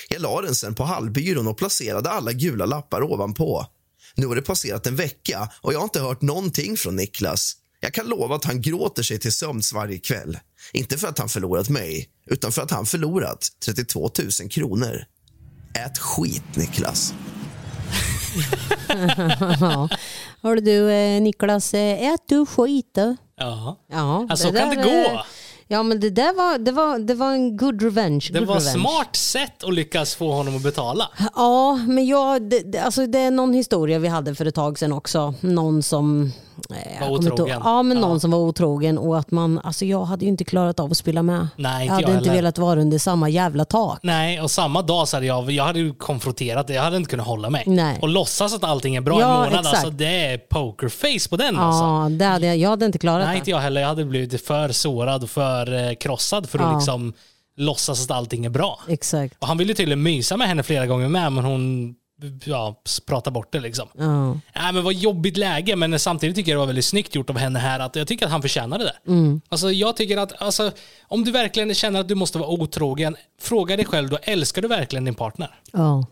[0.09, 3.67] Jag la den sen på hallbyrån och placerade alla gula lappar ovanpå.
[4.15, 7.57] Nu har det passerat en vecka och jag har inte hört någonting från Niklas.
[7.85, 10.39] Jag kan lova att han gråter sig till sömns varje kväll.
[10.73, 14.11] Inte för att han förlorat mig, utan för att han förlorat 32
[14.41, 15.05] 000 kronor.
[15.87, 17.15] Ät skit, Niklas.
[19.61, 19.89] ja.
[20.63, 23.17] Du eh, Niklas, eh, ät du skit då?
[23.37, 23.79] Ja.
[23.93, 24.91] Ja, Alltså, så kan det gå.
[24.91, 25.21] eh,
[25.69, 28.29] Ja men det där var, det var, det var en good revenge.
[28.33, 28.79] Det good var revenge.
[28.81, 31.09] smart sätt att lyckas få honom att betala.
[31.35, 34.79] Ja, men jag, det, det- alltså det är någon historia vi hade för ett tag
[34.79, 35.35] sedan också.
[35.41, 36.33] Någon som...
[36.71, 37.61] eh, ihåg- otrogen.
[37.65, 40.81] Ja, men någon som var otrogen och att man, alltså jag hade ju inte klarat
[40.81, 41.49] av att spela med.
[41.57, 42.43] Nej, inte jag hade jag inte heller.
[42.43, 43.99] velat vara under samma jävla tak.
[44.03, 46.75] Nej, och samma dag så hade jag, jag hade ju konfronterat det.
[46.75, 47.63] Jag hade inte kunnat hålla mig.
[47.67, 47.99] Nej.
[48.03, 49.53] Och låtsas att allting är bra Ja, en månad.
[49.61, 49.67] exakt.
[49.77, 51.59] Alltså, det är pokerface på den.
[51.59, 51.85] Alltså.
[51.85, 53.39] Ja, det hade jag, jag hade inte klarat Nej, det.
[53.39, 53.81] inte jag heller.
[53.81, 56.77] Jag hade blivit för sårad och för eh, krossad för att Ja.
[56.77, 57.13] liksom
[57.57, 58.81] låtsas att allting är bra.
[58.89, 59.37] Exakt.
[59.39, 61.95] Och han ville tydligen mysa med henne flera gånger med, men hon
[62.45, 63.89] ja, pratar bort det liksom.
[63.99, 64.33] Ja.
[64.33, 67.39] Nej, men vad jobbigt läge, men samtidigt tycker jag det var väldigt snyggt gjort av
[67.39, 67.81] henne här.
[67.81, 69.11] Att jag tycker att han förtjänade det.
[69.11, 69.41] Mm.
[69.49, 70.73] Alltså, jag tycker att alltså,
[71.09, 74.69] om du verkligen känner att du måste vara otrogen, fråga dig själv då, älskar du
[74.69, 75.51] verkligen din partner?
[75.73, 76.07] Ja.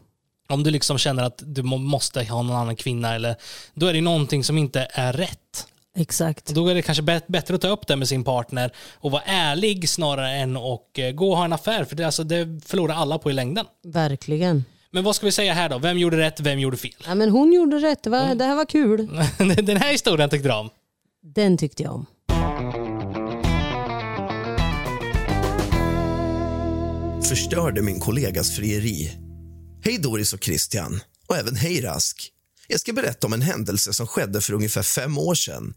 [0.48, 3.36] Om du liksom känner att du må- måste ha någon annan kvinna, eller,
[3.74, 5.66] då är det någonting som inte är rätt.
[5.96, 6.46] Exakt.
[6.46, 9.88] Då är det kanske bättre att ta upp det med sin partner och vara ärlig
[9.88, 11.84] snarare än att eh, gå och ha en affär.
[11.84, 13.66] För det, alltså, det förlorar alla på i längden.
[13.84, 14.64] Verkligen.
[14.93, 15.78] Men vad ska vi säga här då?
[15.78, 17.05] Vem gjorde rätt, vem gjorde fel?
[17.07, 18.03] Ja, men hon gjorde rätt.
[18.03, 19.07] Det, var, det här var kul.
[19.38, 20.70] Den här historien tyckte du om.
[21.34, 22.07] Den tyckte jag om.
[27.30, 29.18] förstörde min kollegas frieri.
[29.84, 31.01] Hej Doris och Christian.
[31.26, 32.30] Och även hej Rask.
[32.68, 35.74] Jag ska berätta om en händelse som skedde för ungefär fem år sedan.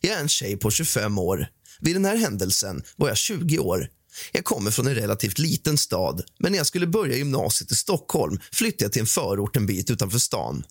[0.00, 1.46] Jag är en tjej på 25 år.
[1.80, 3.88] Vid den här händelsen var jag 20 år.
[4.32, 8.40] Jag kommer från en relativt liten stad, men när jag skulle börja gymnasiet i Stockholm
[8.52, 10.64] flyttade jag till en förort en bit utanför stan.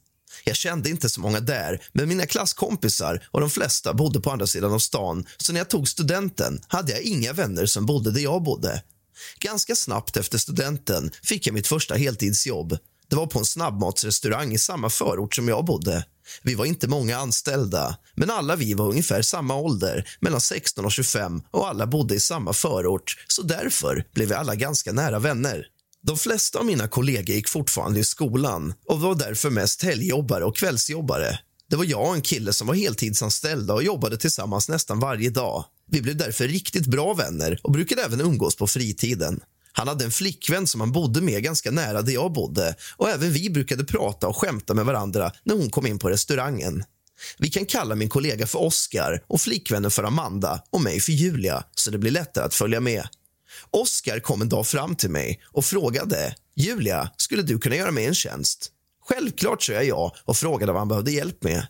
[0.44, 4.48] Jag kände inte så många där, men mina klasskompisar och de flesta bodde på andra
[4.48, 8.22] sidan av stan, så när jag tog studenten hade jag inga vänner som bodde där
[8.22, 8.84] jag bodde.
[9.40, 12.78] Ganska snabbt efter studenten fick jag mitt första heltidsjobb.
[13.08, 16.06] Det var på en snabbmatsrestaurang i samma förort som jag bodde.
[16.44, 20.92] Vi var inte många anställda, men alla vi var ungefär samma ålder, mellan 16 och
[20.92, 25.66] 25 och alla bodde i samma förort, så därför blev vi alla ganska nära vänner.
[26.02, 30.58] De flesta av mina kollegor gick fortfarande i skolan och var därför mest helgjobbare och
[30.58, 31.40] kvällsjobbare.
[31.70, 35.66] Det var jag och en kille som var heltidsanställda och jobbade tillsammans nästan varje dag.
[35.92, 39.40] Vi blev därför riktigt bra vänner och brukade även umgås på fritiden.
[39.72, 43.32] Han hade en flickvän som han bodde med ganska nära där jag bodde och även
[43.32, 46.84] vi brukade prata och skämta med varandra när hon kom in på restaurangen.
[47.38, 51.64] Vi kan kalla min kollega för Oscar och flickvännen för Amanda och mig för Julia
[51.76, 53.08] så det blir lättare att följa med.
[53.72, 58.06] Oscar kom en dag fram till mig och frågade Julia, skulle du kunna göra mig
[58.06, 58.72] en tjänst?
[59.10, 61.68] Självklart, sa jag ja och frågade vad han behövde hjälp med.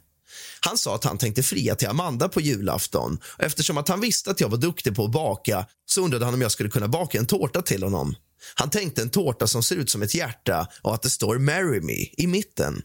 [0.60, 4.32] Han sa att han tänkte fria till Amanda på julafton och eftersom att han visste
[4.32, 7.18] att jag var duktig på att baka så undrade han om jag skulle kunna baka
[7.18, 8.16] en tårta till honom.
[8.56, 11.82] Han tänkte en tårta som ser ut som ett hjärta och att det står “Marry
[11.82, 12.82] me” i mitten.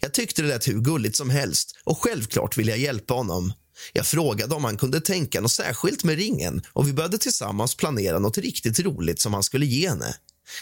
[0.00, 3.52] Jag tyckte det lät hur gulligt som helst och självklart ville jag hjälpa honom.
[3.92, 8.18] Jag frågade om han kunde tänka något särskilt med ringen och vi började tillsammans planera
[8.18, 10.14] något riktigt roligt som han skulle ge henne.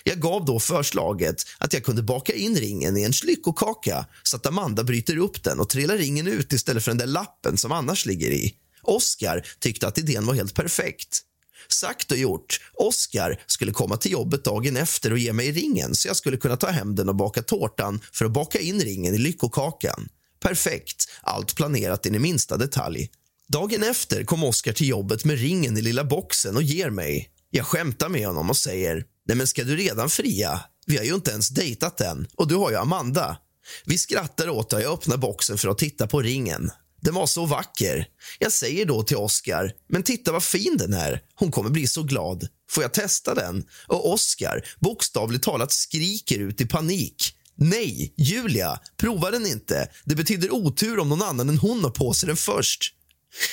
[0.05, 4.47] Jag gav då förslaget att jag kunde baka in ringen i en lyckokaka så att
[4.47, 8.07] Amanda bryter upp den och trillar ringen ut istället för den där lappen som annars
[8.07, 8.55] ligger i.
[8.83, 11.21] Oscar tyckte att idén var helt perfekt.
[11.69, 12.61] Sagt och gjort.
[12.75, 16.57] Oscar skulle komma till jobbet dagen efter och ge mig ringen så jag skulle kunna
[16.57, 20.09] ta hem den och baka tårtan för att baka in ringen i lyckokakan.
[20.41, 21.09] Perfekt.
[21.23, 23.11] Allt planerat in i minsta detalj.
[23.49, 27.31] Dagen efter kom Oscar till jobbet med ringen i lilla boxen och ger mig.
[27.51, 30.61] Jag skämtar med honom och säger Nej men ska du redan fria?
[30.87, 33.37] Vi har ju inte ens dejtat än och du har ju Amanda.
[33.85, 36.71] Vi skrattar åt det och jag öppnar boxen för att titta på ringen.
[37.01, 38.07] Den var så vacker.
[38.39, 41.23] Jag säger då till Oscar, men titta vad fin den är.
[41.35, 42.49] Hon kommer bli så glad.
[42.71, 43.65] Får jag testa den?
[43.87, 47.37] Och Oscar bokstavligt talat skriker ut i panik.
[47.55, 49.89] Nej, Julia, prova den inte.
[50.05, 52.95] Det betyder otur om någon annan än hon har på sig den först.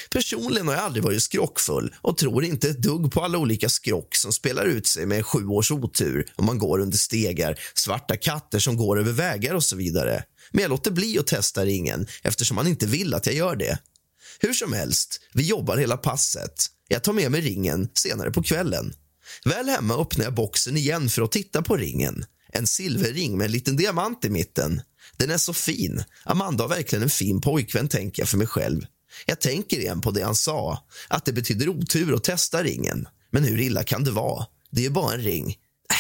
[0.10, 4.16] Personligen har jag aldrig varit skrockfull och tror inte ett dugg på alla olika skrock
[4.16, 8.60] som spelar ut sig med sju års otur om man går under stegar, svarta katter
[8.60, 10.24] som går över vägar och så vidare.
[10.52, 13.80] Men jag låter bli att testa ringen eftersom han inte vill att jag gör det.
[14.40, 16.66] Hur som helst, vi jobbar hela passet.
[16.88, 18.94] Jag tar med mig ringen senare på kvällen.
[19.46, 22.26] Väl hemma öppnar jag boxen igen för att titta på ringen.
[22.54, 24.82] En silverring med en liten diamant i mitten.
[25.18, 26.04] Den är så fin.
[26.24, 28.82] Amanda har verkligen en fin pojkvän, tänker jag för mig själv.
[29.26, 33.08] Jag tänker igen på det han sa, att det betyder otur att testa ringen.
[33.32, 34.46] Men hur illa kan det vara?
[34.72, 35.50] Det är ju bara en ring.
[35.90, 35.96] Äh,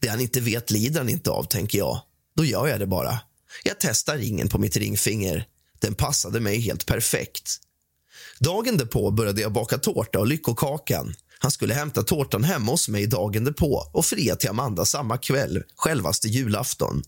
[0.00, 2.00] det han inte vet lider han inte av, tänker jag.
[2.36, 3.20] Då gör jag det bara.
[3.64, 5.46] Jag testar ringen på mitt ringfinger.
[5.78, 7.60] Den passade mig helt perfekt.
[8.38, 11.14] Dagen därpå började jag baka tårta och lyckokakan.
[11.38, 15.62] Han skulle hämta tårtan hemma hos mig dagen därpå och fria till Amanda samma kväll,
[15.76, 17.02] självaste julafton.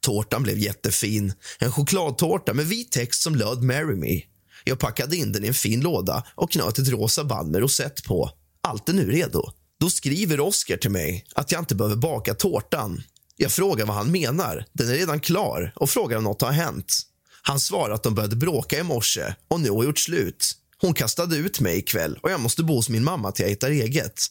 [0.00, 1.32] Tårtan blev jättefin.
[1.58, 4.35] En chokladtårta med vit text som löd “Marry me”.
[4.68, 8.04] Jag packade in den i en fin låda och knöt ett rosa band med rosett
[8.04, 8.30] på.
[8.60, 9.50] Allt är nu redo.
[9.80, 13.02] Då skriver Oscar till mig att jag inte behöver baka tårtan.
[13.36, 14.66] Jag frågar vad han menar.
[14.72, 17.02] Den är redan klar och frågar om något har hänt.
[17.42, 20.52] Han svarar att de började bråka i morse och nu har gjort slut.
[20.80, 23.70] Hon kastade ut mig ikväll och jag måste bo hos min mamma till jag hittar
[23.70, 24.26] eget.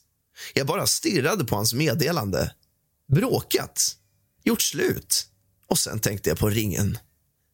[0.53, 2.51] Jag bara stirrade på hans meddelande.
[3.11, 3.95] Bråkat?
[4.43, 5.27] Gjort slut?
[5.67, 6.97] Och sen tänkte jag på ringen.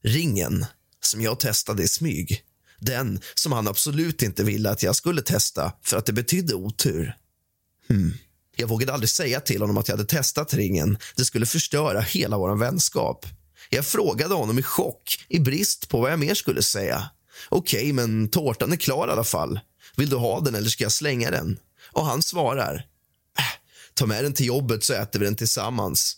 [0.04, 0.66] Ringen
[1.00, 2.44] som jag testade i smyg.
[2.82, 7.16] Den som han absolut inte ville att jag skulle testa för att det betydde otur.
[7.90, 8.14] Hmm.
[8.56, 10.98] Jag vågade aldrig säga till honom att jag hade testat ringen.
[11.16, 13.26] Det skulle förstöra hela vår vänskap.
[13.70, 17.10] Jag frågade honom i chock, i brist på vad jag mer skulle säga.
[17.50, 19.60] Okej, okay, men tårtan är klar i alla fall.
[19.96, 21.60] Vill du ha den eller ska jag slänga den?
[21.92, 22.76] Och han svarar.
[23.38, 23.44] Äh,
[23.94, 26.18] ta med den till jobbet så äter vi den tillsammans.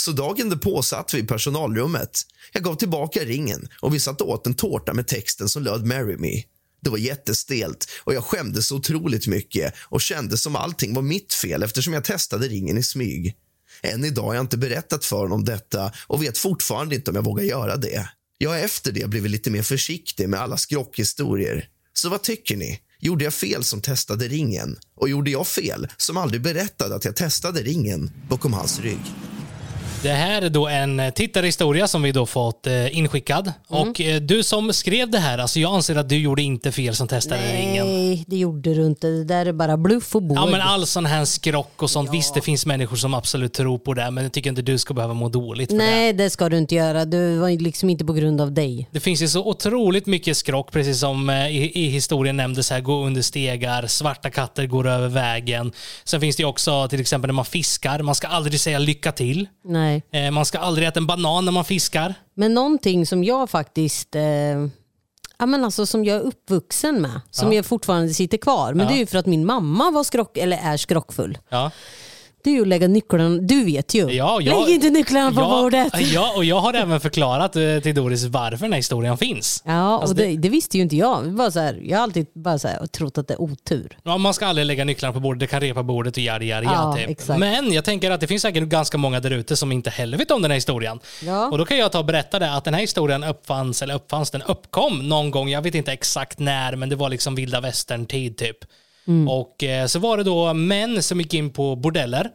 [0.00, 2.20] Så dagen därpå satt vi i personalrummet.
[2.52, 6.16] Jag gav tillbaka ringen och vi satt åt en tårta med texten som löd “Marry
[6.16, 6.42] me”.
[6.82, 11.34] Det var jättestelt och jag skämdes så otroligt mycket och kände som allting var mitt
[11.34, 13.36] fel eftersom jag testade ringen i smyg.
[13.82, 17.24] Än idag har jag inte berättat för honom detta och vet fortfarande inte om jag
[17.24, 18.08] vågar göra det.
[18.38, 21.68] Jag har efter det blivit lite mer försiktig med alla skrockhistorier.
[21.92, 22.80] Så vad tycker ni?
[23.00, 24.76] Gjorde jag fel som testade ringen?
[24.96, 29.02] Och gjorde jag fel som aldrig berättade att jag testade ringen bakom hans rygg?
[30.02, 33.52] Det här är då en tittarhistoria som vi då fått eh, inskickad.
[33.70, 33.88] Mm.
[33.88, 36.94] Och eh, du som skrev det här, alltså jag anser att du gjorde inte fel
[36.94, 37.86] som testade ringen.
[37.86, 39.06] Nej, det gjorde du inte.
[39.06, 40.38] Det där är bara bluff och båg.
[40.38, 42.10] Ja men all sån här skrock och sånt.
[42.12, 44.94] Visst det finns människor som absolut tror på det, men jag tycker inte du ska
[44.94, 45.84] behöva må dåligt för det.
[45.84, 47.04] Nej, det ska du inte göra.
[47.04, 48.88] Det var liksom inte på grund av dig.
[48.90, 52.80] Det finns ju så otroligt mycket skrock, precis som eh, i, i historien nämndes här,
[52.80, 55.72] gå under stegar, svarta katter går över vägen.
[56.04, 59.12] Sen finns det ju också till exempel när man fiskar, man ska aldrig säga lycka
[59.12, 59.48] till.
[59.64, 59.89] Nej.
[60.10, 62.14] Eh, Man ska aldrig äta en banan när man fiskar.
[62.34, 64.22] Men någonting som jag faktiskt eh,
[65.38, 67.54] ja, men alltså, som jag är uppvuxen med, som Ja.
[67.54, 68.74] jag fortfarande sitter kvar.
[68.74, 68.92] Men Ja.
[68.92, 71.38] det är ju för att min mamma var skrock, eller är skrockfull.
[71.48, 71.70] Ja.
[72.42, 74.10] Det är ju att lägga nycklarna, du vet ju.
[74.12, 75.92] Ja, jag, Lägg inte nycklarna på ja, bordet.
[76.12, 79.62] Ja, och jag har även förklarat eh, till Doris varför den här historien finns.
[79.66, 81.24] Ja, Alltså och det, det visste ju inte jag.
[81.24, 83.98] Det var så här, jag har alltid bara så här, trott att det är otur.
[84.02, 86.64] Ja, man ska aldrig lägga nycklarna på bordet, det kan repa bordet och yada yada
[86.64, 87.08] Ja, typ.
[87.10, 87.38] exakt.
[87.40, 90.30] Men jag tänker att det finns säkert ganska många där ute som inte heller vet
[90.30, 91.00] om den här historien.
[91.22, 91.46] Ja.
[91.50, 94.30] Och då kan jag ta och berätta det att den här historien uppfanns, eller uppfanns,
[94.30, 98.36] den uppkom någon gång, jag vet inte exakt när, men det var liksom vilda västern-tid
[98.36, 98.56] typ.
[99.10, 99.28] Mm.
[99.28, 102.30] Och eh, så var det då män som gick in på bordeller,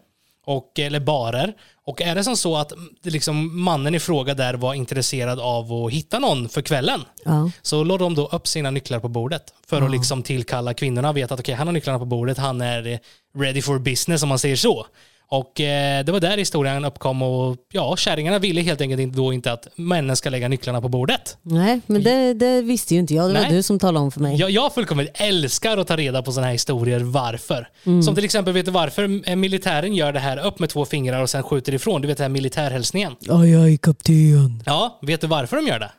[0.46, 1.54] och, eller barer.
[1.86, 5.74] Och är det som så att mm, liksom, mannen i fråga där var intresserad av
[5.74, 7.52] att hitta någon för kvällen, Ja.
[7.62, 11.14] så lade de då upp sina nycklar på bordet för att liksom tillkalla kvinnorna.
[11.14, 13.00] Vet att okej, han har nycklarna på bordet, han är
[13.38, 14.86] ready for business om man säger så.
[15.28, 19.34] Och eh, det var där historien uppkom och ja, kärringarna ville helt enkelt inte, då
[19.34, 21.38] inte att männen ska lägga nycklarna på bordet.
[21.42, 23.30] Nej, men det, det visste ju inte jag.
[23.30, 23.52] Det var Nej.
[23.52, 24.36] du som talade om för mig.
[24.36, 27.00] Jag, jag fullkomligt älskar att ta reda på sådana här historier.
[27.00, 27.68] Varför?
[27.86, 28.04] Mm.
[28.04, 31.30] Som till exempel, vet du varför militären gör det här upp med två fingrar och
[31.30, 32.02] sen skjuter ifrån?
[32.02, 33.16] Du vet den här militärhälsningen.
[33.30, 34.64] Aj, aj, kapten.
[34.66, 35.92] Ja, vet du varför de gör det?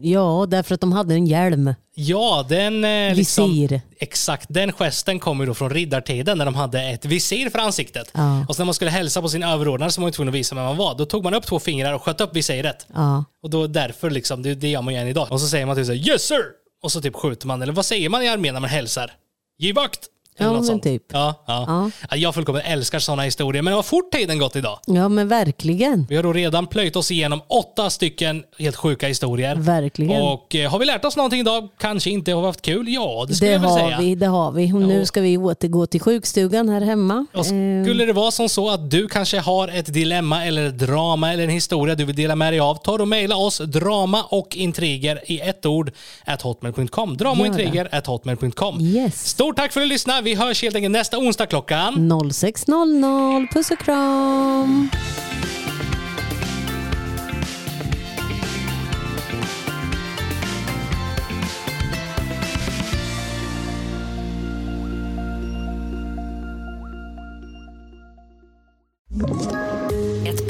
[0.00, 1.74] Ja, därför att de hade en hjälm.
[1.94, 2.84] Ja, den...
[2.84, 3.80] Eh, liksom, Visir.
[4.00, 8.10] Exakt, den gesten kommer då från riddartiden när de hade ett visir för ansiktet.
[8.14, 8.46] Ja.
[8.48, 10.54] Och så när man skulle hälsa på sin överordnade så var man tvungen att visa
[10.54, 10.94] vem man var.
[10.94, 12.86] Då tog man upp två fingrar och sköt upp visiret.
[12.94, 13.24] Ja.
[13.42, 15.32] Och då därför liksom, det, det gör man ju än idag.
[15.32, 16.44] Och så säger man typ såhär yes sir!
[16.82, 19.12] Och så typ skjuter man, eller vad säger man i armén när man hälsar?
[19.58, 20.00] Giv vakt!
[20.38, 21.02] Eller Ja, men typ.
[21.12, 21.90] Ja, ja.
[22.10, 24.78] Ja, Jag fullkomligt älskar sådana historier, men det har fort tiden gått idag.
[24.86, 26.06] Ja, men verkligen.
[26.08, 29.56] Vi har då redan plöjt oss igenom åtta stycken helt sjuka historier.
[29.56, 30.22] Verkligen.
[30.22, 31.68] Och eh, har vi lärt oss någonting idag?
[31.78, 32.32] Kanske inte.
[32.32, 32.88] Har vi haft kul?
[32.88, 33.98] Ja, det skulle Det jag väl säga.
[34.00, 34.72] vi, det har vi.
[34.72, 37.26] Och nu ska vi återgå till sjukstugan här hemma.
[37.34, 41.32] Och skulle det vara som så att du kanske har ett dilemma eller ett drama
[41.32, 44.56] eller en historia du vill dela med dig av, ta och mejla oss drama och
[44.56, 45.90] intriger i ett ord
[46.24, 47.16] at hotmail.com.
[47.16, 48.80] Drama och intriger at hotmail.com.
[48.80, 49.28] Yes.
[49.28, 50.22] Stort tack för att du lyssnade.
[50.28, 53.48] Vi hörs helt enkelt nästa onsdag klockan 06.00.
[53.52, 54.88] Puss och kram.